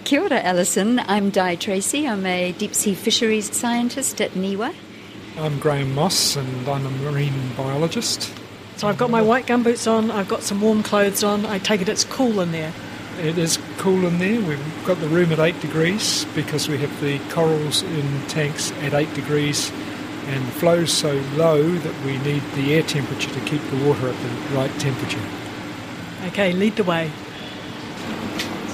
Kia 0.05 0.21
ora, 0.21 0.41
Alison. 0.41 0.99
I'm 0.99 1.29
Di 1.29 1.55
Tracey. 1.55 2.07
I'm 2.07 2.25
a 2.25 2.51
deep 2.53 2.73
sea 2.73 2.95
fisheries 2.95 3.55
scientist 3.55 4.21
at 4.21 4.31
NIWA. 4.31 4.73
I'm 5.37 5.59
Graham 5.59 5.93
Moss 5.93 6.35
and 6.35 6.67
I'm 6.67 6.85
a 6.85 6.89
marine 6.89 7.51
biologist. 7.55 8.33
So 8.77 8.87
I've 8.87 8.97
got 8.97 9.09
my 9.09 9.21
white 9.21 9.45
gumboots 9.45 9.91
on, 9.91 10.09
I've 10.09 10.29
got 10.29 10.41
some 10.41 10.61
warm 10.61 10.83
clothes 10.83 11.23
on. 11.23 11.45
I 11.45 11.59
take 11.59 11.81
it 11.81 11.89
it's 11.89 12.05
cool 12.05 12.39
in 12.39 12.51
there. 12.51 12.73
It 13.19 13.37
is 13.37 13.59
cool 13.77 14.05
in 14.07 14.19
there. 14.19 14.41
We've 14.41 14.85
got 14.85 14.99
the 15.01 15.09
room 15.09 15.33
at 15.33 15.39
8 15.39 15.59
degrees 15.59 16.25
because 16.33 16.69
we 16.69 16.77
have 16.77 17.01
the 17.01 17.19
corals 17.29 17.83
in 17.83 18.21
tanks 18.27 18.71
at 18.83 18.93
8 18.93 19.13
degrees 19.13 19.69
and 20.29 20.45
the 20.45 20.51
flow's 20.51 20.93
so 20.93 21.13
low 21.35 21.63
that 21.63 22.05
we 22.05 22.17
need 22.19 22.43
the 22.53 22.75
air 22.75 22.83
temperature 22.83 23.31
to 23.33 23.39
keep 23.41 23.61
the 23.71 23.87
water 23.87 24.09
at 24.09 24.15
the 24.21 24.55
right 24.55 24.71
temperature. 24.79 25.21
Okay, 26.27 26.53
lead 26.53 26.75
the 26.75 26.83
way. 26.83 27.11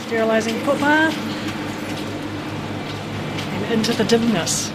Sterilising 0.05 0.57
footpath. 0.65 1.15
And 3.53 3.73
into 3.73 3.93
the 3.93 4.03
dimness. 4.03 4.71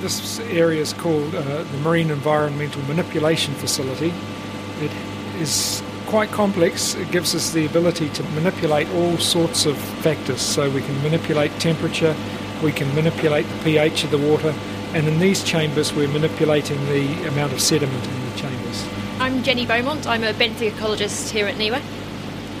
This 0.00 0.38
area 0.40 0.80
is 0.80 0.92
called 0.92 1.34
uh, 1.34 1.64
the 1.64 1.78
Marine 1.78 2.10
Environmental 2.10 2.82
Manipulation 2.82 3.52
Facility. 3.54 4.12
It 4.80 4.92
is 5.40 5.82
quite 6.06 6.30
complex. 6.30 6.94
It 6.94 7.10
gives 7.10 7.34
us 7.34 7.52
the 7.52 7.66
ability 7.66 8.08
to 8.10 8.22
manipulate 8.34 8.88
all 8.90 9.18
sorts 9.18 9.66
of 9.66 9.76
factors. 9.76 10.40
So 10.40 10.70
we 10.70 10.80
can 10.80 11.02
manipulate 11.02 11.50
temperature, 11.58 12.14
we 12.62 12.70
can 12.70 12.94
manipulate 12.94 13.46
the 13.48 13.64
pH 13.64 14.04
of 14.04 14.10
the 14.12 14.18
water, 14.18 14.54
and 14.92 15.06
in 15.06 15.20
these 15.20 15.44
chambers 15.44 15.92
we're 15.92 16.08
manipulating 16.08 16.84
the 16.86 17.28
amount 17.28 17.52
of 17.52 17.60
sediment 17.60 18.04
in 18.04 18.30
the 18.30 18.36
chambers. 18.36 18.88
I'm 19.20 19.42
Jenny 19.42 19.64
Beaumont. 19.64 20.06
I'm 20.06 20.24
a 20.24 20.32
benthic 20.32 20.72
ecologist 20.72 21.30
here 21.30 21.46
at 21.46 21.54
NIWA. 21.56 21.80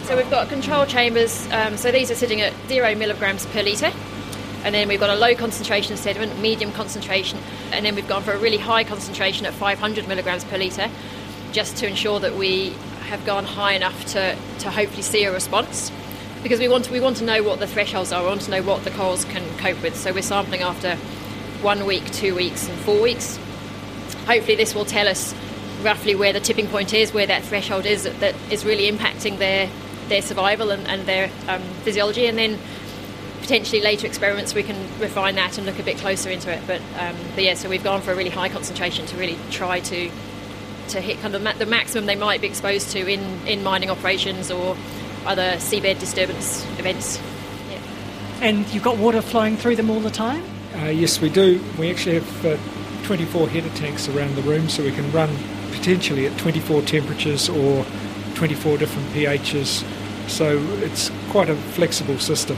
So 0.04 0.16
we've 0.16 0.30
got 0.30 0.48
control 0.48 0.86
chambers. 0.86 1.50
Um, 1.50 1.76
so 1.76 1.90
these 1.90 2.10
are 2.10 2.14
sitting 2.14 2.40
at 2.40 2.52
zero 2.68 2.94
milligrams 2.94 3.46
per 3.46 3.62
litre. 3.62 3.92
And 4.62 4.74
then 4.74 4.86
we've 4.86 5.00
got 5.00 5.10
a 5.10 5.16
low 5.16 5.34
concentration 5.34 5.92
of 5.92 5.98
sediment, 5.98 6.38
medium 6.38 6.70
concentration, 6.72 7.38
and 7.72 7.84
then 7.84 7.94
we've 7.94 8.06
gone 8.06 8.22
for 8.22 8.32
a 8.32 8.38
really 8.38 8.58
high 8.58 8.84
concentration 8.84 9.46
at 9.46 9.54
500 9.54 10.06
milligrams 10.06 10.44
per 10.44 10.58
litre, 10.58 10.90
just 11.52 11.78
to 11.78 11.88
ensure 11.88 12.20
that 12.20 12.36
we 12.36 12.70
have 13.08 13.24
gone 13.24 13.44
high 13.44 13.72
enough 13.72 14.04
to, 14.06 14.36
to 14.58 14.70
hopefully 14.70 15.02
see 15.02 15.24
a 15.24 15.32
response. 15.32 15.90
Because 16.42 16.60
we 16.60 16.68
want 16.68 16.84
to, 16.84 16.92
we 16.92 17.00
want 17.00 17.16
to 17.16 17.24
know 17.24 17.42
what 17.42 17.58
the 17.58 17.66
thresholds 17.66 18.12
are, 18.12 18.22
we 18.22 18.28
want 18.28 18.42
to 18.42 18.50
know 18.50 18.62
what 18.62 18.84
the 18.84 18.90
corals 18.90 19.24
can 19.24 19.42
cope 19.56 19.82
with. 19.82 19.96
So 19.96 20.12
we're 20.12 20.22
sampling 20.22 20.60
after 20.60 20.98
one 21.62 21.86
week, 21.86 22.04
two 22.12 22.34
weeks, 22.34 22.68
and 22.68 22.78
four 22.80 23.00
weeks. 23.00 23.38
Hopefully, 24.26 24.56
this 24.56 24.74
will 24.74 24.84
tell 24.84 25.08
us 25.08 25.34
roughly 25.82 26.14
where 26.14 26.32
the 26.32 26.40
tipping 26.40 26.66
point 26.68 26.92
is, 26.92 27.12
where 27.12 27.26
that 27.26 27.42
threshold 27.42 27.86
is 27.86 28.04
that, 28.04 28.20
that 28.20 28.34
is 28.50 28.64
really 28.64 28.90
impacting 28.90 29.38
their 29.38 29.68
their 30.08 30.22
survival 30.22 30.70
and, 30.70 30.86
and 30.88 31.06
their 31.06 31.30
um, 31.48 31.62
physiology, 31.82 32.26
and 32.26 32.36
then 32.36 32.58
potentially 33.40 33.80
later 33.80 34.06
experiments 34.06 34.54
we 34.54 34.62
can 34.62 34.76
refine 35.00 35.34
that 35.36 35.56
and 35.56 35.66
look 35.66 35.78
a 35.78 35.82
bit 35.82 35.96
closer 35.98 36.30
into 36.30 36.52
it. 36.52 36.60
But, 36.66 36.80
um, 36.98 37.16
but 37.34 37.42
yeah, 37.42 37.54
so 37.54 37.68
we've 37.68 37.82
gone 37.82 38.00
for 38.00 38.12
a 38.12 38.14
really 38.14 38.30
high 38.30 38.48
concentration 38.48 39.06
to 39.06 39.16
really 39.16 39.38
try 39.50 39.80
to 39.80 40.10
to 40.88 41.00
hit 41.00 41.20
kind 41.20 41.34
of 41.34 41.58
the 41.58 41.66
maximum 41.66 42.06
they 42.06 42.16
might 42.16 42.40
be 42.40 42.48
exposed 42.48 42.90
to 42.90 43.08
in, 43.08 43.20
in 43.46 43.62
mining 43.62 43.90
operations 43.90 44.50
or 44.50 44.76
other 45.24 45.52
seabed 45.56 46.00
disturbance 46.00 46.64
events. 46.78 47.20
Yeah. 47.70 47.78
And 48.40 48.68
you've 48.74 48.82
got 48.82 48.96
water 48.98 49.22
flowing 49.22 49.56
through 49.56 49.76
them 49.76 49.88
all 49.88 50.00
the 50.00 50.10
time? 50.10 50.42
Uh, 50.74 50.86
yes, 50.86 51.20
we 51.20 51.28
do. 51.28 51.60
We 51.78 51.90
actually 51.90 52.14
have 52.20 52.46
uh, 52.46 52.56
24 53.04 53.48
header 53.48 53.68
tanks 53.70 54.08
around 54.08 54.34
the 54.36 54.42
room, 54.42 54.68
so 54.68 54.82
we 54.82 54.92
can 54.92 55.10
run 55.12 55.30
potentially 55.72 56.26
at 56.26 56.38
24 56.38 56.82
temperatures 56.82 57.48
or 57.48 57.84
24 58.34 58.78
different 58.78 59.08
pHs. 59.10 59.84
So 60.28 60.58
it's 60.82 61.10
quite 61.30 61.50
a 61.50 61.56
flexible 61.56 62.18
system. 62.18 62.56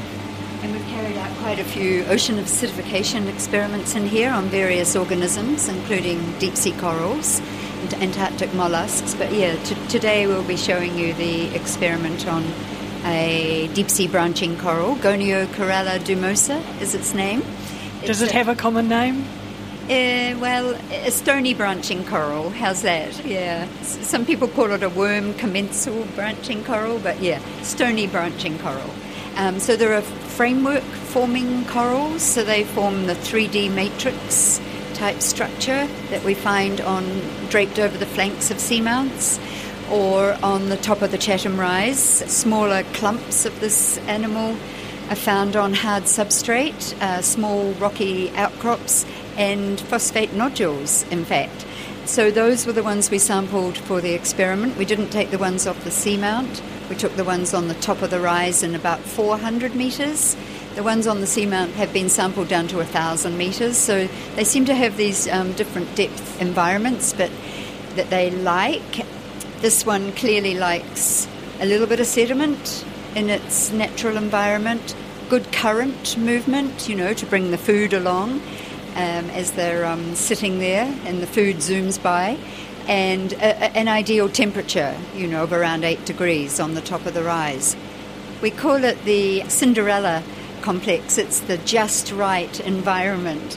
And 0.62 0.73
we've 0.73 0.87
carried 0.88 1.16
out 1.16 1.31
quite 1.38 1.59
a 1.59 1.64
few 1.64 2.04
ocean 2.04 2.37
acidification 2.37 3.33
experiments 3.33 3.95
in 3.95 4.07
here 4.07 4.31
on 4.31 4.45
various 4.47 4.95
organisms, 4.95 5.69
including 5.69 6.38
deep 6.38 6.57
sea 6.57 6.73
corals 6.73 7.40
and 7.81 7.95
Antarctic 7.95 8.52
mollusks. 8.54 9.14
But 9.14 9.33
yeah, 9.33 9.57
t- 9.64 9.76
today 9.88 10.26
we'll 10.26 10.45
be 10.45 10.57
showing 10.57 10.99
you 10.99 11.14
the 11.14 11.54
experiment 11.54 12.26
on 12.28 12.45
a 13.04 13.69
deep 13.75 13.90
sea 13.90 14.07
branching 14.07 14.57
coral, 14.59 14.95
Goniocorella 14.97 15.99
dumosa 16.00 16.62
is 16.81 16.95
its 16.95 17.14
name. 17.14 17.42
Does 18.07 18.23
it 18.23 18.33
have 18.33 18.49
a 18.49 18.55
common 18.55 18.89
name? 18.89 19.25
Uh, 19.85 20.37
well, 20.41 20.75
a 20.91 21.11
stony 21.11 21.55
branching 21.55 22.05
coral. 22.05 22.51
How's 22.51 22.83
that? 22.83 23.25
Yeah. 23.25 23.67
S- 23.81 24.07
Some 24.07 24.25
people 24.25 24.49
call 24.49 24.71
it 24.73 24.83
a 24.83 24.89
worm 24.89 25.35
commensal 25.35 26.05
branching 26.15 26.65
coral, 26.65 26.99
but 26.99 27.21
yeah, 27.21 27.41
stony 27.63 28.07
branching 28.07 28.59
coral. 28.59 28.91
Um, 29.37 29.59
so 29.61 29.77
there 29.77 29.93
are 29.93 29.99
a 29.99 30.03
framework 30.03 30.83
forming 30.83 31.65
corals, 31.67 32.23
so 32.23 32.45
they 32.45 32.65
form 32.65 33.07
the 33.07 33.15
3D 33.15 33.71
matrix 33.75 34.61
type 34.95 35.21
structure 35.21 35.87
that 36.11 36.23
we 36.25 36.35
find 36.35 36.81
on 36.81 37.05
draped 37.51 37.79
over 37.79 37.97
the 37.99 38.07
flanks 38.07 38.51
of 38.51 38.59
seamounts 38.59 39.39
or 39.91 40.37
on 40.43 40.69
the 40.69 40.77
top 40.77 41.03
of 41.03 41.11
the 41.11 41.19
Chatham 41.19 41.59
Rise. 41.59 41.99
Smaller 42.01 42.83
clumps 42.95 43.45
of 43.47 43.59
this 43.61 43.99
animal 44.07 44.57
are 45.12 45.16
found 45.16 45.57
on 45.57 45.75
hard 45.75 46.04
substrate, 46.04 46.99
uh, 47.02 47.21
small 47.21 47.73
rocky 47.73 48.31
outcrops, 48.31 49.04
and 49.37 49.78
phosphate 49.78 50.33
nodules, 50.33 51.07
in 51.11 51.23
fact. 51.23 51.66
So 52.07 52.31
those 52.31 52.64
were 52.64 52.73
the 52.73 52.83
ones 52.83 53.11
we 53.11 53.19
sampled 53.19 53.76
for 53.76 54.00
the 54.00 54.14
experiment. 54.14 54.78
We 54.78 54.87
didn't 54.87 55.11
take 55.11 55.31
the 55.31 55.37
ones 55.37 55.66
off 55.66 55.85
the 55.85 55.90
seamount. 55.90 56.62
We 56.88 56.97
took 56.97 57.14
the 57.16 57.25
ones 57.25 57.52
on 57.52 57.69
the 57.69 57.75
top 57.75 58.00
of 58.00 58.09
the 58.09 58.21
rise 58.21 58.62
in 58.62 58.75
about 58.75 59.00
400 59.00 59.75
metres. 59.75 60.35
The 60.76 60.83
ones 60.83 61.07
on 61.07 61.21
the 61.21 61.26
seamount 61.26 61.73
have 61.73 61.92
been 61.92 62.09
sampled 62.09 62.49
down 62.49 62.69
to 62.69 62.76
1,000 62.76 63.37
metres, 63.37 63.76
so 63.76 64.09
they 64.37 64.45
seem 64.45 64.64
to 64.64 64.75
have 64.75 64.97
these 64.97 65.28
um, 65.28 65.52
different 65.52 65.95
depth 65.95 66.40
environments, 66.40 67.12
but 67.12 67.31
that 67.97 68.09
they 68.09 68.31
like. 68.31 69.04
This 69.61 69.85
one 69.85 70.12
clearly 70.12 70.54
likes 70.54 71.28
a 71.61 71.66
little 71.66 71.87
bit 71.87 72.00
of 72.00 72.07
sediment 72.07 72.87
in 73.14 73.28
its 73.28 73.71
natural 73.73 74.16
environment, 74.16 74.95
good 75.33 75.51
current 75.51 76.19
movement, 76.19 76.91
you 76.91 76.95
know, 76.95 77.15
to 77.15 77.25
bring 77.25 77.53
the 77.53 77.57
food 77.57 77.95
along 77.95 78.33
um, 78.97 79.31
as 79.31 79.53
they're 79.53 79.87
um, 79.87 80.15
sitting 80.15 80.59
there 80.59 80.85
and 81.07 81.23
the 81.23 81.27
food 81.27 81.57
zooms 81.57 81.97
by. 82.03 82.37
and 82.87 83.33
a, 83.33 83.75
an 83.75 83.89
ideal 83.89 84.29
temperature, 84.29 84.95
you 85.17 85.27
know, 85.27 85.45
of 85.45 85.55
around 85.55 85.85
8 85.85 86.05
degrees 86.05 86.61
on 86.61 86.75
the 86.75 86.83
top 86.83 87.07
of 87.07 87.15
the 87.15 87.23
rise. 87.23 87.75
We 88.43 88.51
call 88.51 88.85
it 88.85 89.03
the 89.07 89.49
Cinderella 89.49 90.23
complex. 90.61 91.17
It's 91.17 91.41
the 91.41 91.57
just 91.57 92.12
right 92.12 92.61
environment. 92.61 93.57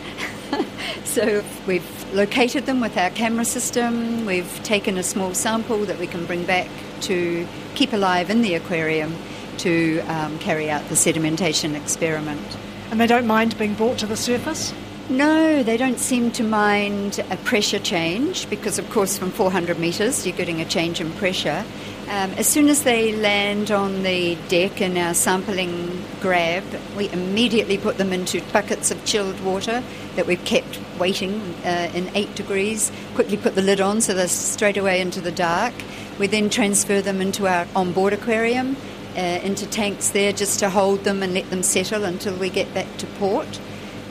so 1.04 1.44
we've 1.68 2.14
located 2.14 2.68
them 2.68 2.80
with 2.80 2.96
our 2.96 3.10
camera 3.10 3.44
system. 3.44 4.26
We've 4.26 4.64
taken 4.64 4.98
a 4.98 5.04
small 5.04 5.34
sample 5.34 5.80
that 5.88 6.00
we 6.00 6.08
can 6.08 6.26
bring 6.26 6.46
back 6.46 6.70
to 7.02 7.46
keep 7.74 7.92
alive 7.92 8.30
in 8.30 8.44
the 8.44 8.54
aquarium 8.56 9.14
to 9.60 10.00
um, 10.02 10.38
carry 10.40 10.70
out 10.70 10.88
the 10.90 10.96
sedimentation 10.96 11.76
experiment. 11.76 12.58
And 12.92 13.00
they 13.00 13.08
don't 13.08 13.28
mind 13.28 13.58
being 13.58 13.74
brought 13.74 13.98
to 14.00 14.06
the 14.06 14.18
surface? 14.18 14.74
No, 15.08 15.62
they 15.62 15.78
don't 15.78 16.00
seem 16.00 16.32
to 16.32 16.44
mind 16.44 17.24
a 17.30 17.38
pressure 17.38 17.78
change 17.78 18.50
because, 18.50 18.80
of 18.80 18.90
course, 18.90 19.20
from 19.20 19.30
400 19.30 19.78
metres 19.78 20.26
you're 20.26 20.36
getting 20.36 20.62
a 20.62 20.66
change 20.66 21.00
in 21.00 21.12
pressure. 21.14 21.64
Um, 22.08 22.32
as 22.34 22.48
soon 22.48 22.70
as 22.70 22.84
they 22.84 23.16
land 23.16 23.70
on 23.70 24.04
the 24.04 24.36
deck 24.48 24.82
in 24.82 24.98
our 24.98 25.14
sampling 25.14 26.04
grab, 26.22 26.64
we 26.98 27.10
immediately 27.10 27.78
put 27.78 27.98
them 27.98 28.14
into 28.14 28.42
buckets 28.52 28.90
of 28.90 29.04
chilled 29.06 29.40
water 29.42 29.84
that 30.16 30.26
we've 30.26 30.44
kept 30.46 30.80
waiting 31.00 31.40
uh, 31.64 31.92
in 31.94 32.10
8 32.16 32.34
degrees. 32.36 32.92
Quickly 33.14 33.38
put 33.38 33.54
the 33.54 33.62
lid 33.62 33.82
on 33.82 34.02
so 34.02 34.14
they're 34.14 34.28
straight 34.28 34.78
away 34.78 35.02
into 35.02 35.22
the 35.22 35.32
dark. 35.32 35.74
We 36.18 36.28
then 36.28 36.50
transfer 36.50 37.02
them 37.02 37.22
into 37.22 37.48
our 37.48 37.68
onboard 37.76 38.14
aquarium, 38.14 38.76
uh, 39.16 39.40
into 39.44 39.66
tanks 39.68 40.10
there 40.10 40.32
just 40.32 40.60
to 40.60 40.70
hold 40.70 41.04
them 41.04 41.24
and 41.24 41.34
let 41.34 41.50
them 41.50 41.64
settle 41.64 42.04
until 42.04 42.36
we 42.36 42.50
get 42.50 42.74
back 42.74 42.98
to 42.98 43.08
port 43.20 43.60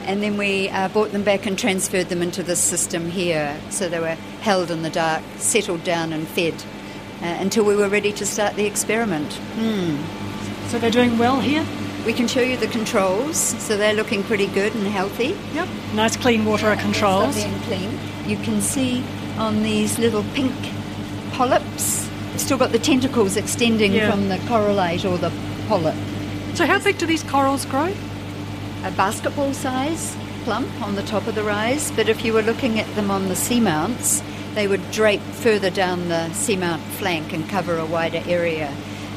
and 0.05 0.21
then 0.21 0.37
we 0.37 0.69
uh, 0.69 0.87
brought 0.89 1.11
them 1.11 1.23
back 1.23 1.45
and 1.45 1.57
transferred 1.57 2.09
them 2.09 2.21
into 2.21 2.43
this 2.43 2.59
system 2.59 3.09
here. 3.09 3.59
So 3.69 3.89
they 3.89 3.99
were 3.99 4.15
held 4.41 4.71
in 4.71 4.83
the 4.83 4.89
dark, 4.89 5.23
settled 5.37 5.83
down, 5.83 6.13
and 6.13 6.27
fed 6.27 6.53
uh, 7.21 7.37
until 7.39 7.65
we 7.65 7.75
were 7.75 7.89
ready 7.89 8.11
to 8.13 8.25
start 8.25 8.55
the 8.55 8.65
experiment. 8.65 9.31
So 10.67 10.79
they're 10.79 10.91
doing 10.91 11.17
well 11.17 11.39
here? 11.39 11.65
We 12.05 12.13
can 12.13 12.27
show 12.27 12.41
you 12.41 12.55
the 12.55 12.67
controls, 12.67 13.37
so 13.37 13.77
they're 13.77 13.93
looking 13.93 14.23
pretty 14.23 14.47
good 14.47 14.75
and 14.75 14.85
healthy. 14.87 15.35
Yep. 15.53 15.67
Nice 15.95 16.15
clean 16.15 16.45
water 16.45 16.75
controls. 16.75 17.35
Lovely 17.35 17.43
and 17.43 17.63
clean. 17.63 17.99
You 18.27 18.37
can 18.37 18.61
see 18.61 19.03
on 19.37 19.63
these 19.63 19.97
little 19.97 20.23
pink 20.35 20.53
polyps, 21.31 22.04
still 22.45 22.57
got 22.59 22.71
the 22.71 22.77
tentacles 22.79 23.35
extending 23.37 23.91
Yeah. 23.91 24.11
from 24.11 24.29
the 24.29 24.37
corallite 24.49 25.03
or 25.03 25.17
the 25.17 25.31
polyp. 25.67 25.95
So 26.53 26.67
how 26.67 26.77
big 26.77 26.97
do 26.99 27.05
these 27.07 27.23
corals 27.23 27.65
grow? 27.65 27.91
a 28.83 28.91
basketball 28.91 29.51
size 29.51 30.15
plump 30.43 30.69
on 30.83 30.93
the 30.93 31.01
top 31.01 31.25
of 31.25 31.33
the 31.33 31.41
rise, 31.43 31.91
but 31.95 32.07
if 32.07 32.23
you 32.23 32.31
were 32.31 32.43
looking 32.43 32.79
at 32.79 32.85
them 32.95 33.09
on 33.09 33.29
the 33.29 33.33
seamounts, 33.35 34.21
they 34.53 34.67
would 34.67 34.91
drape 34.91 35.23
further 35.41 35.71
down 35.71 36.07
the 36.07 36.29
seamount 36.33 36.81
flank 36.99 37.33
and 37.33 37.49
cover 37.49 37.79
a 37.79 37.85
wider 37.85 38.21
area, 38.27 38.71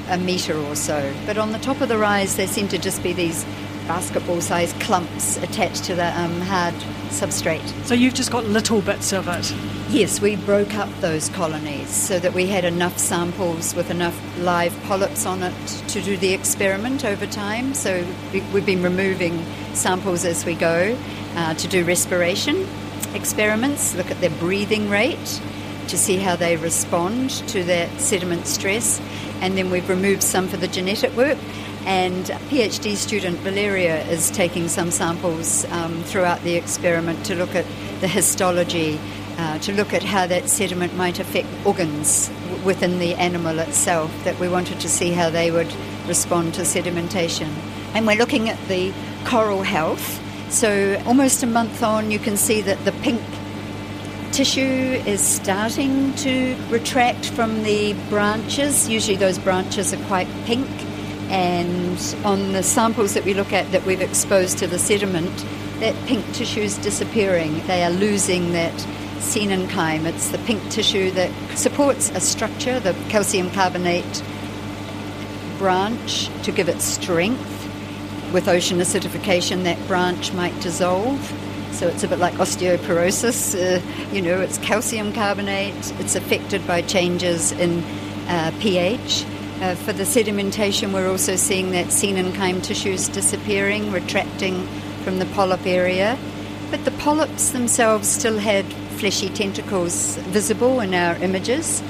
a 0.09 0.17
metre 0.17 0.57
or 0.57 0.75
so. 0.75 1.13
But 1.27 1.37
on 1.37 1.53
the 1.53 1.59
top 1.59 1.83
of 1.83 1.91
the 1.91 1.99
rise, 1.99 2.37
there 2.37 2.47
seem 2.47 2.67
to 2.69 2.79
just 2.79 3.03
be 3.03 3.13
these 3.13 3.45
basketball 3.89 4.41
sized 4.41 4.79
clumps 4.81 5.39
attached 5.39 5.85
to 5.85 5.95
the 5.97 6.07
um, 6.21 6.41
hard 6.43 6.75
substrate. 7.09 7.67
So 7.87 7.95
you've 7.95 8.15
just 8.15 8.31
got 8.31 8.45
little 8.45 8.83
bits 8.83 9.13
of 9.13 9.27
it. 9.27 9.53
Yes, 9.91 10.21
we 10.21 10.37
broke 10.37 10.75
up 10.75 10.91
those 11.01 11.31
colonies 11.31 11.89
so 11.89 12.19
that 12.19 12.35
we 12.35 12.47
had 12.47 12.65
enough 12.65 12.99
samples 12.99 13.75
with 13.75 13.91
enough 13.91 14.17
live 14.39 14.79
polyps 14.85 15.25
on 15.25 15.43
it 15.43 15.57
to 15.89 16.03
do 16.03 16.17
the 16.19 16.35
experiment 16.35 17.05
over 17.05 17.27
time. 17.27 17.73
So 17.75 18.07
we- 18.33 18.43
we've 18.53 18.67
been 18.67 18.83
removing 18.83 19.45
samples 19.73 20.25
as 20.27 20.45
we 20.45 20.55
go 20.55 20.97
uh, 21.35 21.55
to 21.55 21.67
do 21.67 21.85
respiration 21.85 22.69
experiments, 23.15 23.95
look 23.95 24.11
at 24.11 24.21
their 24.21 24.31
breathing 24.31 24.91
rate 24.91 25.41
to 25.89 25.97
see 25.97 26.19
how 26.19 26.37
they 26.37 26.57
respond 26.57 27.31
to 27.49 27.65
that 27.65 27.89
sediment 28.01 28.47
stress. 28.47 29.01
And 29.41 29.57
then 29.57 29.71
we've 29.71 29.89
removed 29.89 30.23
some 30.23 30.47
for 30.49 30.59
the 30.59 30.69
genetic 30.69 31.17
work. 31.17 31.39
And 31.85 32.27
PhD 32.51 32.97
student 32.97 33.39
Valeria 33.39 34.05
is 34.09 34.31
taking 34.31 34.69
some 34.69 34.91
samples 34.91 35.65
um, 35.67 36.03
throughout 36.05 36.43
the 36.43 36.57
experiment 36.57 37.25
to 37.27 37.35
look 37.35 37.55
at 37.55 37.65
the 38.01 38.09
histology, 38.09 39.01
uh, 39.39 39.59
to 39.61 39.73
look 39.73 39.93
at 39.95 40.03
how 40.03 40.27
that 40.27 40.49
sediment 40.49 40.95
might 40.97 41.19
affect 41.19 41.49
organs 41.65 42.31
within 42.65 42.99
the 42.99 43.15
animal 43.15 43.59
itself, 43.59 44.13
that 44.25 44.39
we 44.39 44.49
wanted 44.49 44.81
to 44.81 44.89
see 44.89 45.13
how 45.13 45.31
they 45.31 45.51
would 45.51 45.73
respond 46.07 46.55
to 46.55 46.63
sedimentation. 46.63 47.49
And 47.95 48.07
we're 48.07 48.17
looking 48.17 48.49
at 48.49 48.59
the 48.69 48.93
coral 49.25 49.63
health. 49.63 50.21
So, 50.51 51.01
almost 51.07 51.43
a 51.43 51.47
month 51.47 51.83
on, 51.83 52.11
you 52.11 52.19
can 52.19 52.37
see 52.37 52.63
that 52.63 52.83
the 52.85 52.93
pink 52.93 53.21
tissue 54.33 54.61
is 54.61 55.21
starting 55.21 56.15
to 56.15 56.57
retract 56.71 57.31
from 57.31 57.63
the 57.63 57.95
branches. 58.09 58.89
Usually, 58.89 59.17
those 59.17 59.39
branches 59.39 59.93
are 59.93 60.05
quite 60.07 60.29
pink. 60.45 60.69
And 61.29 61.99
on 62.25 62.53
the 62.53 62.63
samples 62.63 63.15
that 63.15 63.25
we 63.25 63.35
look 63.35 63.53
at 63.53 63.71
that 63.73 63.85
we've 63.85 64.01
exposed 64.01 64.59
to 64.59 64.67
the 64.67 64.79
sediment, 64.79 65.45
that 65.81 65.95
pink 66.07 66.25
tissue 66.33 66.61
is 66.61 66.79
disappearing. 66.79 67.67
They 67.67 67.85
are 67.85 67.91
losing 67.91 68.53
that 68.53 68.75
coenenchyme. 69.19 70.07
It's 70.07 70.31
the 70.31 70.39
pink 70.39 70.63
tissue 70.71 71.11
that 71.13 71.31
supports 71.57 72.11
a 72.11 72.21
structure, 72.21 72.81
the 72.81 72.95
calcium 73.09 73.51
carbonate 73.51 74.23
branch, 75.59 76.29
to 76.45 76.53
give 76.53 76.69
it 76.69 76.81
strength. 76.81 77.55
With 78.33 78.49
ocean 78.49 78.79
acidification, 78.79 79.65
that 79.65 79.79
branch 79.87 80.33
might 80.33 80.59
dissolve. 80.61 81.21
So 81.73 81.89
it's 81.89 82.03
a 82.03 82.09
bit 82.09 82.19
like 82.19 82.35
osteoporosis. 82.35 83.55
Uh, 83.55 84.13
you 84.13 84.21
know, 84.21 84.41
it's 84.41 84.59
calcium 84.59 85.13
carbonate. 85.13 85.93
It's 86.01 86.15
affected 86.15 86.67
by 86.67 86.83
changes 86.83 87.53
in 87.53 87.83
uh, 88.29 88.53
pH. 88.61 89.25
Uh, 89.61 89.75
for 89.75 89.93
the 89.93 90.05
sedimentation, 90.05 90.93
we're 90.93 91.11
also 91.11 91.35
seeing 91.35 91.73
that 91.73 91.87
coenenchyme 91.87 92.63
tissues 92.63 93.09
disappearing, 93.09 93.91
retracting 93.91 94.65
from 95.03 95.19
the 95.19 95.27
polyp 95.27 95.67
area. 95.67 96.17
But 96.71 96.85
the 96.85 96.93
polyps 96.93 97.51
themselves 97.51 98.07
still 98.07 98.39
had 98.39 98.65
fleshy 98.99 99.29
tentacles 99.29 100.17
visible 100.17 100.79
in 100.81 100.95
our 100.95 101.17
images. 101.17 101.83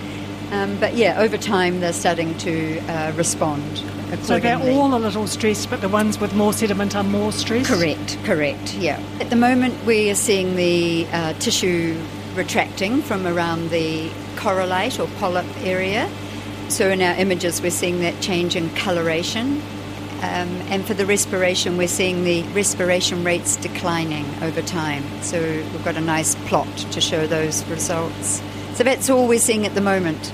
Um, 0.51 0.79
but 0.81 0.95
yeah, 0.95 1.21
over 1.21 1.37
time 1.37 1.81
they're 1.81 1.93
starting 1.93 2.37
to 2.39 2.79
uh, 2.89 3.13
respond. 3.17 3.83
So 4.23 4.39
they're 4.39 4.59
all 4.59 4.95
a 4.95 4.99
little 4.99 5.27
stressed, 5.27 5.69
but 5.69 5.83
the 5.83 5.89
ones 5.91 6.19
with 6.19 6.35
more 6.35 6.55
sediment 6.55 6.97
are 6.97 7.05
more 7.05 7.33
stressed? 7.33 7.71
Correct, 7.71 8.19
correct, 8.25 8.75
yeah. 8.77 8.99
At 9.21 9.29
the 9.29 9.37
moment, 9.37 9.85
we 9.85 10.11
are 10.11 10.15
seeing 10.15 10.57
the 10.57 11.07
uh, 11.13 11.35
tissue 11.35 12.01
retracting 12.35 13.03
from 13.03 13.27
around 13.27 13.69
the 13.69 14.09
corallite 14.37 14.99
or 14.99 15.09
polyp 15.19 15.45
area. 15.59 16.09
So 16.69 16.91
in 16.91 17.01
our 17.01 17.15
images, 17.15 17.63
we're 17.63 17.71
seeing 17.71 18.01
that 18.01 18.21
change 18.21 18.55
in 18.55 18.69
coloration. 18.75 19.63
Um, 20.19 20.51
and 20.71 20.85
for 20.85 20.95
the 20.95 21.07
respiration, 21.07 21.79
we're 21.79 21.89
seeing 21.89 22.25
the 22.25 22.43
respiration 22.49 23.25
rates 23.25 23.57
declining 23.57 24.27
over 24.43 24.61
time. 24.61 25.05
So 25.23 25.41
we've 25.41 25.85
got 25.85 25.97
a 25.97 26.01
nice 26.01 26.35
plot 26.47 26.69
to 26.93 27.01
show 27.01 27.27
those 27.27 27.65
results. 27.67 28.43
So 28.75 28.85
that's 28.85 29.09
all 29.09 29.27
we're 29.27 29.39
seeing 29.39 29.65
at 29.65 29.75
the 29.75 29.81
moment. 29.81 30.33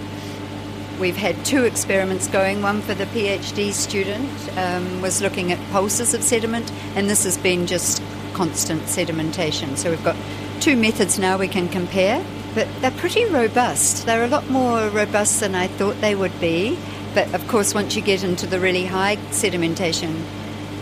We've 0.98 1.16
had 1.16 1.44
two 1.44 1.64
experiments 1.64 2.28
going. 2.28 2.62
One 2.62 2.80
for 2.80 2.94
the 2.94 3.06
PhD 3.06 3.72
student 3.72 4.58
um, 4.58 5.02
was 5.02 5.20
looking 5.22 5.52
at 5.52 5.58
pulses 5.70 6.14
of 6.14 6.22
sediment, 6.22 6.70
and 6.94 7.08
this 7.08 7.24
has 7.24 7.36
been 7.38 7.66
just 7.66 8.02
constant 8.32 8.82
sedimentation. 8.82 9.76
So 9.76 9.90
we've 9.90 10.04
got 10.04 10.16
two 10.60 10.76
methods 10.76 11.18
now 11.18 11.36
we 11.38 11.48
can 11.48 11.68
compare, 11.68 12.24
but 12.54 12.68
they're 12.80 12.90
pretty 12.92 13.24
robust. 13.26 14.06
They're 14.06 14.24
a 14.24 14.28
lot 14.28 14.48
more 14.48 14.88
robust 14.88 15.40
than 15.40 15.54
I 15.54 15.66
thought 15.66 16.00
they 16.00 16.14
would 16.14 16.38
be. 16.40 16.78
But 17.14 17.32
of 17.34 17.46
course, 17.48 17.74
once 17.74 17.94
you 17.94 18.02
get 18.02 18.24
into 18.24 18.46
the 18.46 18.58
really 18.58 18.84
high 18.84 19.16
sedimentation 19.30 20.24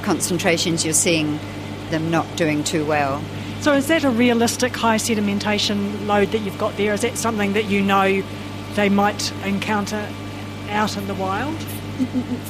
concentrations, 0.02 0.84
you're 0.84 0.94
seeing 0.94 1.38
them 1.90 2.10
not 2.10 2.36
doing 2.36 2.64
too 2.64 2.84
well. 2.84 3.22
So 3.60 3.74
is 3.74 3.86
that 3.88 4.02
a 4.02 4.10
realistic 4.10 4.74
high 4.74 4.96
sedimentation 4.96 6.06
load 6.06 6.32
that 6.32 6.40
you've 6.40 6.58
got 6.58 6.76
there? 6.76 6.92
Is 6.94 7.02
that 7.02 7.16
something 7.16 7.52
that 7.52 7.66
you 7.66 7.80
know 7.80 8.22
they 8.74 8.88
might 8.88 9.32
encounter 9.44 10.08
out 10.70 10.96
in 10.96 11.06
the 11.06 11.14
wild? 11.14 11.56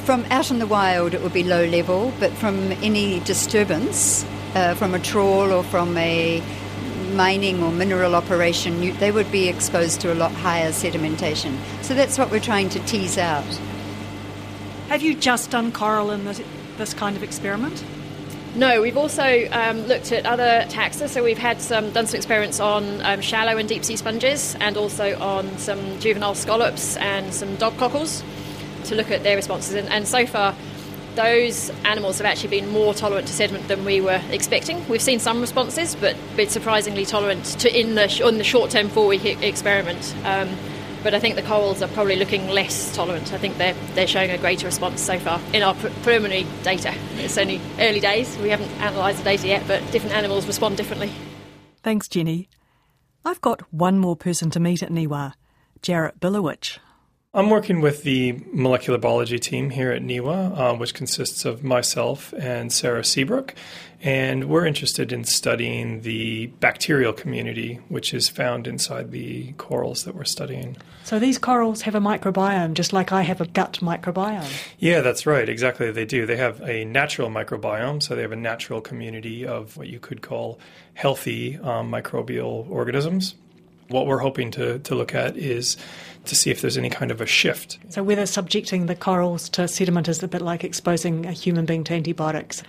From 0.05 0.25
out 0.31 0.49
in 0.49 0.59
the 0.59 0.65
wild, 0.65 1.13
it 1.13 1.21
would 1.21 1.33
be 1.33 1.43
low 1.43 1.65
level, 1.65 2.13
but 2.19 2.31
from 2.31 2.71
any 2.81 3.19
disturbance, 3.19 4.25
uh, 4.55 4.73
from 4.75 4.95
a 4.95 4.99
trawl 4.99 5.51
or 5.51 5.63
from 5.63 5.95
a 5.97 6.41
mining 7.13 7.63
or 7.63 7.71
mineral 7.71 8.15
operation, 8.15 8.83
you, 8.83 8.93
they 8.93 9.11
would 9.11 9.31
be 9.31 9.47
exposed 9.47 10.01
to 10.01 10.11
a 10.11 10.15
lot 10.15 10.31
higher 10.31 10.71
sedimentation. 10.71 11.57
So 11.81 11.93
that's 11.93 12.17
what 12.17 12.31
we're 12.31 12.39
trying 12.39 12.69
to 12.69 12.79
tease 12.81 13.17
out. 13.17 13.45
Have 14.89 15.01
you 15.01 15.15
just 15.15 15.49
done 15.51 15.71
coral 15.71 16.11
in 16.11 16.25
this, 16.25 16.41
this 16.77 16.93
kind 16.93 17.15
of 17.15 17.23
experiment? 17.23 17.83
No, 18.55 18.83
we've 18.83 18.97
also 18.97 19.47
um, 19.51 19.81
looked 19.87 20.11
at 20.11 20.27
other 20.27 20.65
taxa. 20.69 21.09
So 21.09 21.23
we've 21.23 21.39
had 21.39 21.59
some 21.59 21.89
done 21.91 22.05
some 22.05 22.17
experiments 22.17 22.59
on 22.59 23.01
um, 23.01 23.19
shallow 23.21 23.57
and 23.57 23.67
deep 23.67 23.83
sea 23.83 23.95
sponges, 23.95 24.55
and 24.59 24.77
also 24.77 25.17
on 25.19 25.57
some 25.57 25.99
juvenile 25.99 26.35
scallops 26.35 26.95
and 26.97 27.33
some 27.33 27.55
dog 27.55 27.75
cockles 27.77 28.23
to 28.85 28.95
look 28.95 29.09
at 29.09 29.23
their 29.23 29.35
responses. 29.35 29.73
And, 29.73 29.89
and 29.89 30.07
so 30.07 30.27
far, 30.27 30.55
those 31.15 31.69
animals 31.85 32.17
have 32.17 32.25
actually 32.25 32.49
been 32.49 32.69
more 32.69 32.93
tolerant 32.93 33.27
to 33.27 33.33
sediment 33.33 33.67
than 33.67 33.85
we 33.85 34.01
were 34.01 34.21
expecting. 34.29 34.87
We've 34.87 35.01
seen 35.01 35.19
some 35.19 35.41
responses, 35.41 35.95
but 35.95 36.15
been 36.35 36.49
surprisingly 36.49 37.05
tolerant 37.05 37.45
to 37.59 37.79
in 37.79 37.95
the 37.95 38.23
on 38.25 38.37
the 38.37 38.43
short 38.43 38.71
term 38.71 38.89
four 38.89 39.07
week 39.07 39.25
experiment. 39.25 40.15
Um, 40.23 40.49
but 41.03 41.13
I 41.13 41.19
think 41.19 41.35
the 41.35 41.41
corals 41.43 41.81
are 41.81 41.89
probably 41.89 42.15
looking 42.15 42.47
less 42.47 42.95
tolerant. 42.95 43.33
I 43.33 43.37
think 43.37 43.57
they're 43.57 43.75
they're 43.93 44.07
showing 44.07 44.31
a 44.31 44.37
greater 44.37 44.65
response 44.65 45.01
so 45.01 45.19
far 45.19 45.39
in 45.53 45.61
our 45.61 45.75
preliminary 45.75 46.47
data. 46.63 46.93
It's 47.17 47.37
only 47.37 47.59
early 47.79 47.99
days. 47.99 48.37
We 48.37 48.49
haven't 48.49 48.71
analysed 48.77 49.19
the 49.19 49.25
data 49.25 49.47
yet, 49.47 49.67
but 49.67 49.79
different 49.91 50.15
animals 50.15 50.47
respond 50.47 50.77
differently. 50.77 51.11
Thanks, 51.83 52.07
Jenny. 52.07 52.49
I've 53.25 53.41
got 53.41 53.61
one 53.73 53.99
more 53.99 54.15
person 54.15 54.49
to 54.51 54.59
meet 54.59 54.83
at 54.83 54.89
NIWA, 54.89 55.33
Jaret 55.81 56.19
Bilewitch. 56.19 56.79
I'm 57.35 57.49
working 57.49 57.81
with 57.81 58.03
the 58.03 58.39
molecular 58.51 58.99
biology 58.99 59.39
team 59.39 59.71
here 59.71 59.89
at 59.89 60.03
NIWA, 60.03 60.55
uh, 60.55 60.75
which 60.75 60.93
consists 60.93 61.45
of 61.45 61.63
myself 61.63 62.31
and 62.37 62.71
Sarah 62.71 63.03
Seabrook. 63.03 63.55
And 64.03 64.49
we're 64.49 64.67
interested 64.67 65.11
in 65.11 65.23
studying 65.23 66.01
the 66.01 66.47
bacterial 66.59 67.11
community, 67.11 67.79
which 67.89 68.13
is 68.13 68.29
found 68.29 68.67
inside 68.67 69.09
the 69.09 69.53
corals 69.53 70.03
that 70.03 70.13
we're 70.13 70.25
studying. 70.25 70.77
So 71.05 71.17
these 71.17 71.39
corals 71.39 71.81
have 71.83 71.95
a 71.95 71.99
microbiome, 71.99 72.75
just 72.75 72.93
like 72.93 73.11
I 73.11 73.23
have 73.23 73.41
a 73.41 73.47
gut 73.47 73.79
microbiome. 73.81 74.51
Yeah, 74.77 75.01
that's 75.01 75.25
right. 75.25 75.49
Exactly, 75.49 75.89
they 75.89 76.05
do. 76.05 76.27
They 76.27 76.37
have 76.37 76.61
a 76.61 76.85
natural 76.85 77.29
microbiome, 77.31 78.03
so 78.03 78.15
they 78.15 78.21
have 78.21 78.31
a 78.31 78.35
natural 78.35 78.79
community 78.79 79.43
of 79.43 79.75
what 79.75 79.87
you 79.87 79.99
could 79.99 80.21
call 80.21 80.59
healthy 80.93 81.57
um, 81.57 81.91
microbial 81.91 82.69
organisms. 82.69 83.33
What 83.89 84.05
we're 84.05 84.19
hoping 84.19 84.51
to, 84.51 84.79
to 84.79 84.95
look 84.95 85.15
at 85.15 85.35
is 85.35 85.77
to 86.25 86.35
see 86.35 86.51
if 86.51 86.61
there's 86.61 86.77
any 86.77 86.89
kind 86.89 87.11
of 87.11 87.21
a 87.21 87.25
shift. 87.25 87.77
So, 87.89 88.03
whether 88.03 88.25
subjecting 88.25 88.85
the 88.85 88.95
corals 88.95 89.49
to 89.49 89.67
sediment 89.67 90.07
is 90.07 90.21
a 90.23 90.27
bit 90.27 90.41
like 90.41 90.63
exposing 90.63 91.25
a 91.25 91.31
human 91.31 91.65
being 91.65 91.83
to 91.85 91.93
antibiotics, 91.93 92.63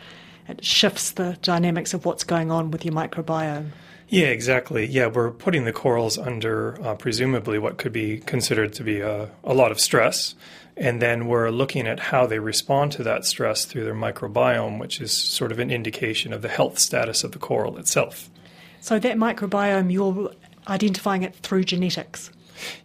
it 0.48 0.64
shifts 0.64 1.12
the 1.12 1.38
dynamics 1.42 1.94
of 1.94 2.04
what's 2.04 2.24
going 2.24 2.50
on 2.50 2.70
with 2.70 2.84
your 2.84 2.94
microbiome. 2.94 3.70
Yeah, 4.08 4.26
exactly. 4.26 4.86
Yeah, 4.86 5.06
we're 5.06 5.30
putting 5.30 5.64
the 5.64 5.72
corals 5.72 6.18
under 6.18 6.80
uh, 6.84 6.94
presumably 6.94 7.58
what 7.58 7.78
could 7.78 7.92
be 7.92 8.18
considered 8.18 8.72
to 8.74 8.84
be 8.84 9.00
a, 9.00 9.30
a 9.42 9.54
lot 9.54 9.72
of 9.72 9.80
stress. 9.80 10.34
And 10.76 11.00
then 11.00 11.26
we're 11.26 11.50
looking 11.50 11.86
at 11.86 12.00
how 12.00 12.26
they 12.26 12.38
respond 12.38 12.92
to 12.92 13.02
that 13.04 13.24
stress 13.24 13.64
through 13.64 13.84
their 13.84 13.94
microbiome, 13.94 14.78
which 14.78 15.00
is 15.00 15.12
sort 15.12 15.52
of 15.52 15.58
an 15.58 15.70
indication 15.70 16.32
of 16.32 16.42
the 16.42 16.48
health 16.48 16.78
status 16.78 17.24
of 17.24 17.32
the 17.32 17.38
coral 17.38 17.78
itself. 17.78 18.28
So, 18.80 18.98
that 18.98 19.16
microbiome, 19.16 19.90
you're 19.90 20.30
identifying 20.68 21.22
it 21.22 21.34
through 21.36 21.64
genetics? 21.64 22.30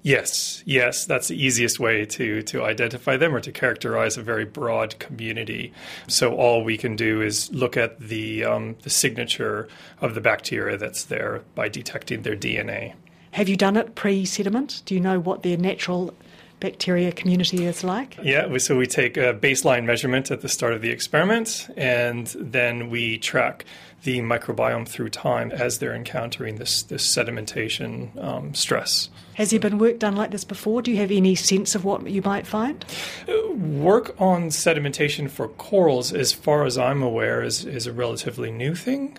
Yes, 0.01 0.63
yes, 0.65 1.05
that's 1.05 1.27
the 1.27 1.43
easiest 1.43 1.79
way 1.79 2.05
to 2.05 2.41
to 2.43 2.63
identify 2.63 3.17
them 3.17 3.35
or 3.35 3.39
to 3.41 3.51
characterize 3.51 4.17
a 4.17 4.23
very 4.23 4.45
broad 4.45 4.97
community. 4.99 5.73
So 6.07 6.35
all 6.35 6.63
we 6.63 6.77
can 6.77 6.95
do 6.95 7.21
is 7.21 7.51
look 7.51 7.77
at 7.77 7.99
the 7.99 8.45
um, 8.45 8.75
the 8.81 8.89
signature 8.89 9.67
of 10.01 10.15
the 10.15 10.21
bacteria 10.21 10.77
that's 10.77 11.05
there 11.05 11.41
by 11.55 11.69
detecting 11.69 12.23
their 12.23 12.35
DNA. 12.35 12.93
Have 13.31 13.47
you 13.47 13.55
done 13.55 13.77
it 13.77 13.95
pre-sediment? 13.95 14.81
Do 14.85 14.95
you 14.95 15.01
know 15.01 15.19
what 15.19 15.43
their 15.43 15.57
natural 15.57 16.15
bacteria 16.59 17.11
community 17.11 17.65
is 17.65 17.83
like? 17.83 18.17
Yeah, 18.21 18.57
so 18.57 18.75
we 18.75 18.85
take 18.85 19.17
a 19.17 19.33
baseline 19.33 19.85
measurement 19.85 20.31
at 20.31 20.41
the 20.41 20.49
start 20.49 20.73
of 20.73 20.81
the 20.81 20.89
experiment, 20.89 21.69
and 21.77 22.27
then 22.37 22.89
we 22.89 23.17
track 23.17 23.65
the 24.03 24.19
microbiome 24.19 24.87
through 24.87 25.09
time 25.09 25.51
as 25.51 25.79
they're 25.79 25.93
encountering 25.93 26.55
this, 26.55 26.83
this 26.83 27.05
sedimentation 27.05 28.15
um, 28.23 28.53
stress. 28.53 29.09
Has 29.33 29.51
there 29.51 29.59
been 29.59 29.77
work 29.77 29.99
done 29.99 30.15
like 30.15 30.31
this 30.31 30.43
before? 30.43 30.81
Do 30.81 30.91
you 30.91 30.97
have 30.97 31.11
any 31.11 31.35
sense 31.35 31.75
of 31.75 31.85
what 31.85 32.09
you 32.09 32.21
might 32.21 32.47
find? 32.47 32.83
Uh, 33.27 33.53
work 33.53 34.15
on 34.19 34.49
sedimentation 34.49 35.29
for 35.29 35.47
corals, 35.47 36.13
as 36.13 36.33
far 36.33 36.65
as 36.65 36.77
I'm 36.77 37.01
aware, 37.01 37.41
is, 37.41 37.65
is 37.65 37.87
a 37.87 37.93
relatively 37.93 38.51
new 38.51 38.75
thing. 38.75 39.17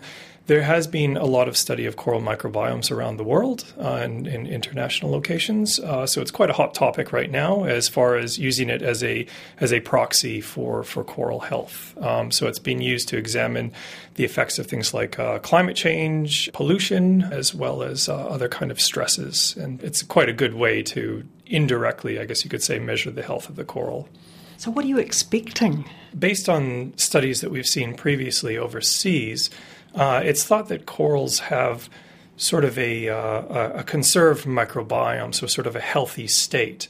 There 0.50 0.62
has 0.62 0.88
been 0.88 1.16
a 1.16 1.26
lot 1.26 1.46
of 1.46 1.56
study 1.56 1.86
of 1.86 1.94
coral 1.94 2.20
microbiomes 2.20 2.90
around 2.90 3.18
the 3.18 3.22
world 3.22 3.72
uh, 3.78 4.00
and 4.02 4.26
in 4.26 4.48
international 4.48 5.12
locations, 5.12 5.78
uh, 5.78 6.08
so 6.08 6.20
it's 6.20 6.32
quite 6.32 6.50
a 6.50 6.52
hot 6.52 6.74
topic 6.74 7.12
right 7.12 7.30
now 7.30 7.62
as 7.62 7.88
far 7.88 8.16
as 8.16 8.36
using 8.36 8.68
it 8.68 8.82
as 8.82 9.04
a 9.04 9.28
as 9.60 9.72
a 9.72 9.78
proxy 9.78 10.40
for 10.40 10.82
for 10.82 11.04
coral 11.04 11.38
health. 11.38 11.96
Um, 11.98 12.32
so 12.32 12.48
it's 12.48 12.58
being 12.58 12.82
used 12.82 13.06
to 13.10 13.16
examine 13.16 13.70
the 14.16 14.24
effects 14.24 14.58
of 14.58 14.66
things 14.66 14.92
like 14.92 15.20
uh, 15.20 15.38
climate 15.38 15.76
change, 15.76 16.50
pollution, 16.52 17.22
as 17.30 17.54
well 17.54 17.84
as 17.84 18.08
uh, 18.08 18.16
other 18.16 18.48
kind 18.48 18.72
of 18.72 18.80
stresses, 18.80 19.56
and 19.56 19.80
it's 19.84 20.02
quite 20.02 20.28
a 20.28 20.32
good 20.32 20.54
way 20.54 20.82
to 20.82 21.22
indirectly, 21.46 22.18
I 22.18 22.24
guess 22.24 22.42
you 22.42 22.50
could 22.50 22.64
say, 22.64 22.80
measure 22.80 23.12
the 23.12 23.22
health 23.22 23.48
of 23.48 23.54
the 23.54 23.64
coral. 23.64 24.08
So, 24.60 24.70
what 24.70 24.84
are 24.84 24.88
you 24.88 24.98
expecting? 24.98 25.88
Based 26.18 26.48
on 26.48 26.92
studies 26.98 27.40
that 27.40 27.50
we've 27.50 27.66
seen 27.66 27.94
previously 27.94 28.58
overseas, 28.58 29.48
uh, 29.94 30.22
it's 30.24 30.44
thought 30.44 30.68
that 30.68 30.86
corals 30.86 31.40
have 31.40 31.88
sort 32.36 32.64
of 32.64 32.78
a, 32.78 33.08
uh, 33.08 33.80
a 33.80 33.84
conserved 33.84 34.46
microbiome, 34.46 35.34
so 35.34 35.46
sort 35.46 35.66
of 35.66 35.76
a 35.76 35.80
healthy 35.80 36.26
state. 36.26 36.88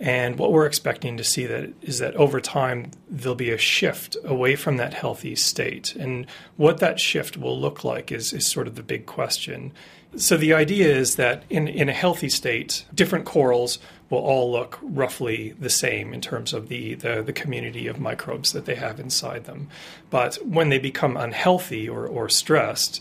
And 0.00 0.38
what 0.38 0.50
we're 0.50 0.64
expecting 0.64 1.18
to 1.18 1.24
see 1.24 1.44
that 1.44 1.74
is 1.82 1.98
that 1.98 2.16
over 2.16 2.40
time 2.40 2.90
there'll 3.08 3.34
be 3.34 3.50
a 3.50 3.58
shift 3.58 4.16
away 4.24 4.56
from 4.56 4.78
that 4.78 4.94
healthy 4.94 5.36
state, 5.36 5.94
and 5.94 6.26
what 6.56 6.78
that 6.78 6.98
shift 6.98 7.36
will 7.36 7.60
look 7.60 7.84
like 7.84 8.10
is, 8.10 8.32
is 8.32 8.50
sort 8.50 8.66
of 8.66 8.76
the 8.76 8.82
big 8.82 9.04
question. 9.04 9.72
So 10.16 10.38
the 10.38 10.54
idea 10.54 10.88
is 10.88 11.16
that 11.16 11.44
in, 11.50 11.68
in 11.68 11.88
a 11.90 11.92
healthy 11.92 12.30
state, 12.30 12.86
different 12.94 13.26
corals 13.26 13.78
will 14.08 14.18
all 14.18 14.50
look 14.50 14.78
roughly 14.82 15.54
the 15.60 15.70
same 15.70 16.12
in 16.12 16.20
terms 16.20 16.52
of 16.52 16.68
the, 16.68 16.94
the, 16.94 17.22
the, 17.22 17.32
community 17.32 17.86
of 17.86 18.00
microbes 18.00 18.52
that 18.52 18.64
they 18.64 18.74
have 18.74 18.98
inside 18.98 19.44
them. 19.44 19.68
But 20.08 20.34
when 20.44 20.68
they 20.68 20.78
become 20.80 21.16
unhealthy 21.16 21.88
or, 21.88 22.08
or 22.08 22.28
stressed, 22.28 23.00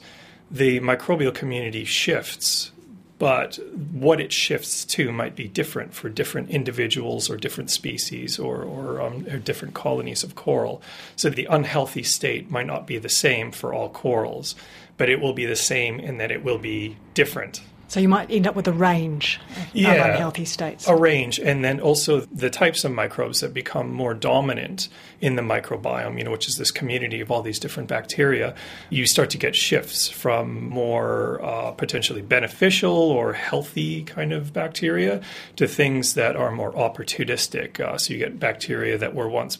the 0.52 0.80
microbial 0.82 1.34
community 1.34 1.84
shifts. 1.84 2.72
But 3.20 3.60
what 3.92 4.20
it 4.20 4.34
shifts 4.34 4.86
to 4.86 5.12
might 5.12 5.36
be 5.36 5.48
different 5.48 5.94
for 5.94 6.10
different 6.10 6.50
individuals 6.50 7.30
or 7.30 7.38
different 7.38 7.70
species 7.70 8.40
or, 8.40 8.64
or, 8.64 9.02
um, 9.02 9.28
or 9.30 9.38
different 9.38 9.74
colonies 9.74 10.24
of 10.24 10.36
coral. 10.36 10.82
So 11.16 11.30
the 11.30 11.46
unhealthy 11.46 12.04
state 12.04 12.50
might 12.50 12.66
not 12.66 12.88
be 12.88 12.98
the 12.98 13.10
same 13.10 13.52
for 13.52 13.74
all 13.74 13.90
corals, 13.90 14.56
but 14.98 15.10
it 15.10 15.20
will 15.20 15.34
be 15.34 15.46
the 15.46 15.56
same 15.56 16.00
in 16.00 16.18
that 16.18 16.32
it 16.32 16.44
will 16.44 16.58
be 16.58 16.98
different 17.14 17.62
so 17.90 18.00
you 18.00 18.08
might 18.08 18.30
end 18.30 18.46
up 18.46 18.56
with 18.56 18.68
a 18.68 18.72
range 18.72 19.40
yeah, 19.74 19.94
of 19.94 20.12
unhealthy 20.12 20.46
states. 20.46 20.88
A 20.88 20.96
range, 20.96 21.40
and 21.40 21.66
then 21.66 21.80
also 21.82 22.22
the 22.22 22.50
types 22.50 22.86
of 22.86 22.92
microbes 22.92 23.42
that 23.42 23.54
become 23.54 23.92
more 23.92 24.14
dominant 24.14 24.90
in 25.22 25.36
the 25.36 25.42
microbiome, 25.42 26.18
you 26.18 26.24
know, 26.24 26.32
which 26.32 26.48
is 26.48 26.56
this 26.56 26.70
community 26.70 27.20
of 27.20 27.32
all 27.32 27.42
these 27.42 27.60
different 27.60 27.90
bacteria. 27.90 28.54
You 28.92 29.08
start 29.08 29.32
to 29.32 29.38
get 29.38 29.56
shifts 29.56 30.08
from 30.08 30.70
more 30.70 31.44
uh, 31.44 31.72
potentially 31.72 32.22
beneficial 32.22 32.94
or 32.94 33.34
healthy 33.34 34.04
kind 34.04 34.34
of 34.34 34.54
bacteria 34.54 35.22
to 35.56 35.68
things 35.68 36.14
that 36.14 36.36
are 36.36 36.52
more 36.52 36.72
opportunistic. 36.74 37.80
Uh, 37.80 37.98
so 37.98 38.14
you 38.14 38.20
get 38.20 38.40
bacteria 38.40 39.00
that 39.00 39.16
were 39.16 39.28
once 39.28 39.58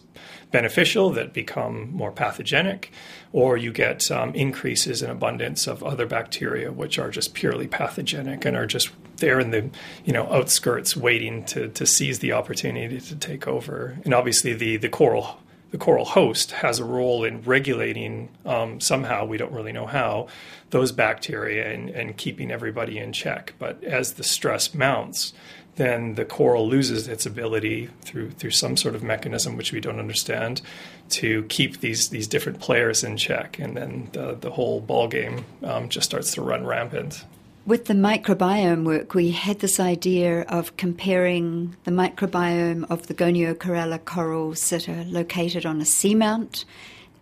beneficial 0.52 1.12
that 1.12 1.34
become 1.34 1.92
more 1.92 2.12
pathogenic, 2.12 2.92
or 3.32 3.58
you 3.58 3.72
get 3.72 4.10
um, 4.10 4.34
increases 4.34 5.02
in 5.02 5.10
abundance 5.10 5.68
of 5.68 5.84
other 5.84 6.06
bacteria 6.06 6.72
which 6.72 6.98
are 6.98 7.12
just 7.12 7.34
purely 7.34 7.68
pathogenic 7.68 8.46
and 8.46 8.58
are 8.58 8.66
just 8.66 8.90
there 9.18 9.40
in 9.40 9.52
the 9.52 9.70
you 10.06 10.14
know 10.14 10.26
outskirts 10.32 10.96
waiting 10.96 11.44
to, 11.46 11.68
to 11.70 11.86
seize 11.86 12.20
the 12.20 12.32
opportunity 12.32 13.00
to 13.00 13.16
take 13.16 13.48
over. 13.48 14.00
And 14.04 14.14
obviously 14.14 14.54
the, 14.54 14.78
the 14.78 14.90
coral 14.90 15.40
the 15.72 15.78
coral 15.78 16.06
host 16.06 16.52
has 16.52 16.80
a 16.80 16.84
role 16.84 17.24
in 17.24 17.44
regulating 17.44 18.30
um, 18.46 18.80
somehow 18.80 19.26
we 19.26 19.38
don't 19.38 19.52
really 19.52 19.72
know 19.72 19.86
how 19.86 20.28
those 20.72 20.92
bacteria 20.92 21.72
and, 21.72 21.90
and 21.92 22.18
keeping 22.18 22.50
everybody 22.52 22.98
in 22.98 23.14
check. 23.14 23.54
But 23.60 23.84
as 23.84 24.14
the 24.14 24.24
stress 24.24 24.74
mounts, 24.74 25.34
then 25.76 26.16
the 26.16 26.26
coral 26.26 26.68
loses 26.68 27.08
its 27.08 27.26
ability 27.26 27.90
through 28.02 28.32
through 28.32 28.52
some 28.52 28.76
sort 28.76 28.96
of 28.96 29.04
mechanism 29.04 29.56
which 29.56 29.72
we 29.72 29.80
don't 29.80 30.00
understand 30.00 30.62
to 31.10 31.44
keep 31.44 31.80
these 31.80 32.10
these 32.10 32.28
different 32.28 32.60
players 32.60 33.04
in 33.04 33.18
check, 33.18 33.58
and 33.60 33.76
then 33.76 34.10
the 34.14 34.38
the 34.40 34.52
whole 34.52 34.82
ball 34.82 35.08
game 35.08 35.46
um, 35.64 35.90
just 35.90 36.06
starts 36.06 36.34
to 36.34 36.42
run 36.42 36.66
rampant. 36.66 37.26
With 37.66 37.86
the 37.86 37.94
microbiome 37.94 38.84
work, 38.84 39.14
we 39.14 39.32
had 39.32 39.60
this 39.60 39.80
idea 39.80 40.42
of 40.44 40.76
comparing 40.78 41.76
the 41.84 41.92
microbiome 41.92 42.90
of 42.90 43.08
the 43.08 43.14
Goniocorella 43.14 44.04
corals 44.06 44.70
that 44.72 44.90
are 44.90 45.04
located 45.04 45.66
on 45.66 45.80
a 45.80 45.84
seamount 45.84 46.66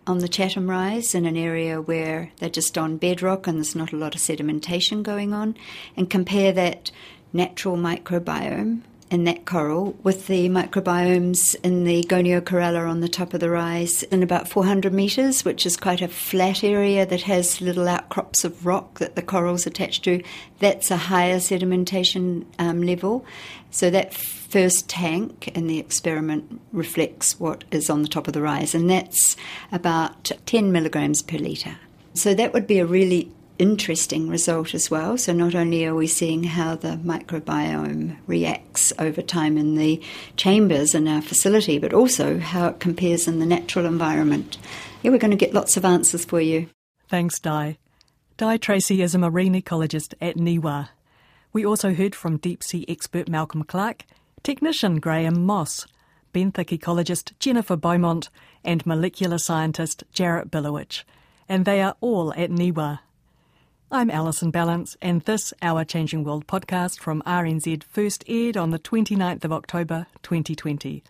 on 0.06 0.20
the 0.20 0.28
Chatham 0.28 0.70
Rise 0.70 1.14
in 1.14 1.26
an 1.26 1.36
area 1.36 1.82
where 1.82 2.30
they're 2.38 2.48
just 2.48 2.78
on 2.78 2.96
bedrock 2.96 3.46
and 3.46 3.58
there's 3.58 3.76
not 3.76 3.92
a 3.92 3.96
lot 3.96 4.14
of 4.14 4.22
sedimentation 4.22 5.02
going 5.02 5.34
on, 5.34 5.54
and 5.96 6.08
compare 6.08 6.52
that 6.52 6.90
natural 7.32 7.76
microbiome 7.76 8.82
in 9.10 9.24
that 9.24 9.46
coral 9.46 9.96
with 10.02 10.26
the 10.26 10.48
microbiomes 10.48 11.56
in 11.62 11.84
the 11.84 12.02
Goniocorella 12.04 12.88
on 12.88 13.00
the 13.00 13.08
top 13.08 13.32
of 13.32 13.40
the 13.40 13.50
rise 13.50 14.02
in 14.04 14.22
about 14.22 14.48
400 14.48 14.92
metres, 14.92 15.44
which 15.44 15.64
is 15.64 15.76
quite 15.76 16.02
a 16.02 16.08
flat 16.08 16.62
area 16.62 17.06
that 17.06 17.22
has 17.22 17.60
little 17.60 17.88
outcrops 17.88 18.44
of 18.44 18.66
rock 18.66 18.98
that 18.98 19.16
the 19.16 19.22
coral's 19.22 19.66
attached 19.66 20.04
to. 20.04 20.22
That's 20.58 20.90
a 20.90 20.96
higher 20.96 21.36
sedimentation 21.36 22.44
um, 22.58 22.82
level. 22.82 23.24
So 23.70 23.90
that 23.90 24.14
first 24.14 24.88
tank 24.88 25.48
in 25.48 25.66
the 25.66 25.78
experiment 25.78 26.60
reflects 26.72 27.38
what 27.38 27.64
is 27.70 27.90
on 27.90 28.02
the 28.02 28.08
top 28.08 28.28
of 28.28 28.34
the 28.34 28.42
rise, 28.42 28.74
and 28.74 28.90
that's 28.90 29.36
about 29.72 30.32
10 30.46 30.72
milligrams 30.72 31.22
per 31.22 31.38
litre. 31.38 31.76
So 32.14 32.34
that 32.34 32.52
would 32.52 32.66
be 32.66 32.78
a 32.78 32.86
really 32.86 33.30
interesting 33.58 34.28
result 34.28 34.74
as 34.74 34.90
well. 34.90 35.18
So, 35.18 35.32
not 35.32 35.54
only 35.54 35.84
are 35.84 35.94
we 35.94 36.06
seeing 36.06 36.44
how 36.44 36.76
the 36.76 36.98
microbiome 37.04 38.16
reacts 38.26 38.92
over 38.98 39.22
time 39.22 39.58
in 39.58 39.74
the 39.74 40.00
chambers 40.36 40.94
in 40.94 41.08
our 41.08 41.22
facility, 41.22 41.78
but 41.78 41.92
also 41.92 42.38
how 42.38 42.68
it 42.68 42.80
compares 42.80 43.28
in 43.28 43.38
the 43.38 43.46
natural 43.46 43.86
environment. 43.86 44.58
Yeah, 45.02 45.10
we're 45.10 45.18
going 45.18 45.30
to 45.30 45.36
get 45.36 45.54
lots 45.54 45.76
of 45.76 45.84
answers 45.84 46.24
for 46.24 46.40
you. 46.40 46.68
Thanks, 47.08 47.38
Di. 47.38 47.78
Di 48.36 48.56
Tracey 48.56 49.02
is 49.02 49.14
a 49.14 49.18
marine 49.18 49.54
ecologist 49.54 50.14
at 50.20 50.36
NIWA. 50.36 50.90
We 51.52 51.64
also 51.64 51.94
heard 51.94 52.14
from 52.14 52.36
deep 52.36 52.62
sea 52.62 52.84
expert 52.88 53.28
Malcolm 53.28 53.64
Clark, 53.64 54.04
technician 54.42 55.00
Graham 55.00 55.44
Moss, 55.44 55.86
benthic 56.32 56.76
ecologist 56.78 57.32
Jennifer 57.38 57.76
Beaumont, 57.76 58.28
and 58.64 58.84
molecular 58.86 59.38
scientist 59.38 60.04
Jaret 60.14 60.50
Bilewitch. 60.50 61.04
And 61.48 61.64
they 61.64 61.80
are 61.80 61.96
all 62.00 62.32
at 62.34 62.50
NIWA. 62.50 63.00
I'm 63.90 64.10
Alison 64.10 64.52
Ballance, 64.52 64.98
and 65.00 65.22
this 65.22 65.54
Our 65.62 65.82
Changing 65.82 66.22
World 66.22 66.46
podcast 66.46 67.00
from 67.00 67.22
RNZ 67.22 67.82
first 67.84 68.22
aired 68.28 68.54
on 68.54 68.68
the 68.68 68.78
29th 68.78 69.46
of 69.46 69.52
October 69.52 70.06
2020. 70.22 71.02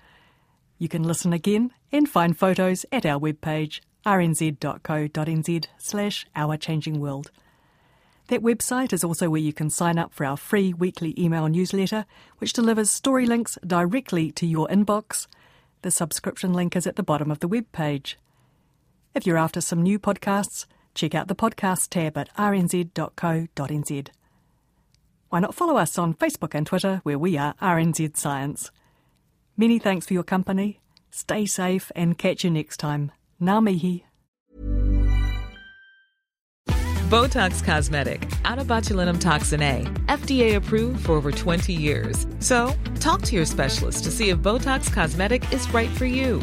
You 0.78 0.88
can 0.88 1.02
listen 1.02 1.32
again 1.32 1.72
and 1.90 2.08
find 2.08 2.38
photos 2.38 2.86
at 2.92 3.04
our 3.04 3.18
webpage 3.18 3.80
rnz.co.nz 4.06 5.66
slash 5.76 6.26
Our 6.36 6.56
Changing 6.56 7.00
World. 7.00 7.32
That 8.28 8.42
website 8.42 8.92
is 8.92 9.02
also 9.02 9.28
where 9.28 9.40
you 9.40 9.52
can 9.52 9.70
sign 9.70 9.98
up 9.98 10.14
for 10.14 10.24
our 10.24 10.36
free 10.36 10.72
weekly 10.72 11.16
email 11.18 11.48
newsletter, 11.48 12.06
which 12.38 12.52
delivers 12.52 12.92
story 12.92 13.26
links 13.26 13.58
directly 13.66 14.30
to 14.30 14.46
your 14.46 14.68
inbox. 14.68 15.26
The 15.82 15.90
subscription 15.90 16.52
link 16.52 16.76
is 16.76 16.86
at 16.86 16.94
the 16.94 17.02
bottom 17.02 17.32
of 17.32 17.40
the 17.40 17.48
web 17.48 17.72
page. 17.72 18.20
If 19.16 19.26
you're 19.26 19.36
after 19.36 19.60
some 19.60 19.82
new 19.82 19.98
podcasts, 19.98 20.66
check 20.98 21.14
out 21.14 21.28
the 21.28 21.34
podcast 21.34 21.88
tab 21.90 22.18
at 22.18 22.34
rnz.co.nz. 22.36 24.08
Why 25.30 25.40
not 25.40 25.54
follow 25.54 25.76
us 25.76 25.96
on 25.98 26.14
Facebook 26.14 26.54
and 26.54 26.66
Twitter, 26.66 27.00
where 27.04 27.18
we 27.18 27.38
are 27.38 27.54
RNZ 27.62 28.16
Science? 28.16 28.70
Many 29.56 29.78
thanks 29.78 30.06
for 30.06 30.14
your 30.14 30.24
company. 30.24 30.80
Stay 31.10 31.46
safe 31.46 31.92
and 31.94 32.18
catch 32.18 32.44
you 32.44 32.50
next 32.50 32.78
time. 32.78 33.12
Ngā 33.40 33.62
mihi. 33.62 34.04
Botox 37.08 37.64
Cosmetic, 37.64 38.30
out 38.44 38.58
of 38.58 38.66
botulinum 38.66 39.18
toxin 39.18 39.62
A, 39.62 39.84
FDA 40.08 40.56
approved 40.56 41.06
for 41.06 41.12
over 41.12 41.32
20 41.32 41.72
years. 41.72 42.26
So, 42.38 42.74
talk 43.00 43.22
to 43.22 43.34
your 43.34 43.46
specialist 43.46 44.04
to 44.04 44.10
see 44.10 44.28
if 44.28 44.38
Botox 44.38 44.92
Cosmetic 44.92 45.50
is 45.50 45.72
right 45.72 45.88
for 45.90 46.04
you. 46.04 46.42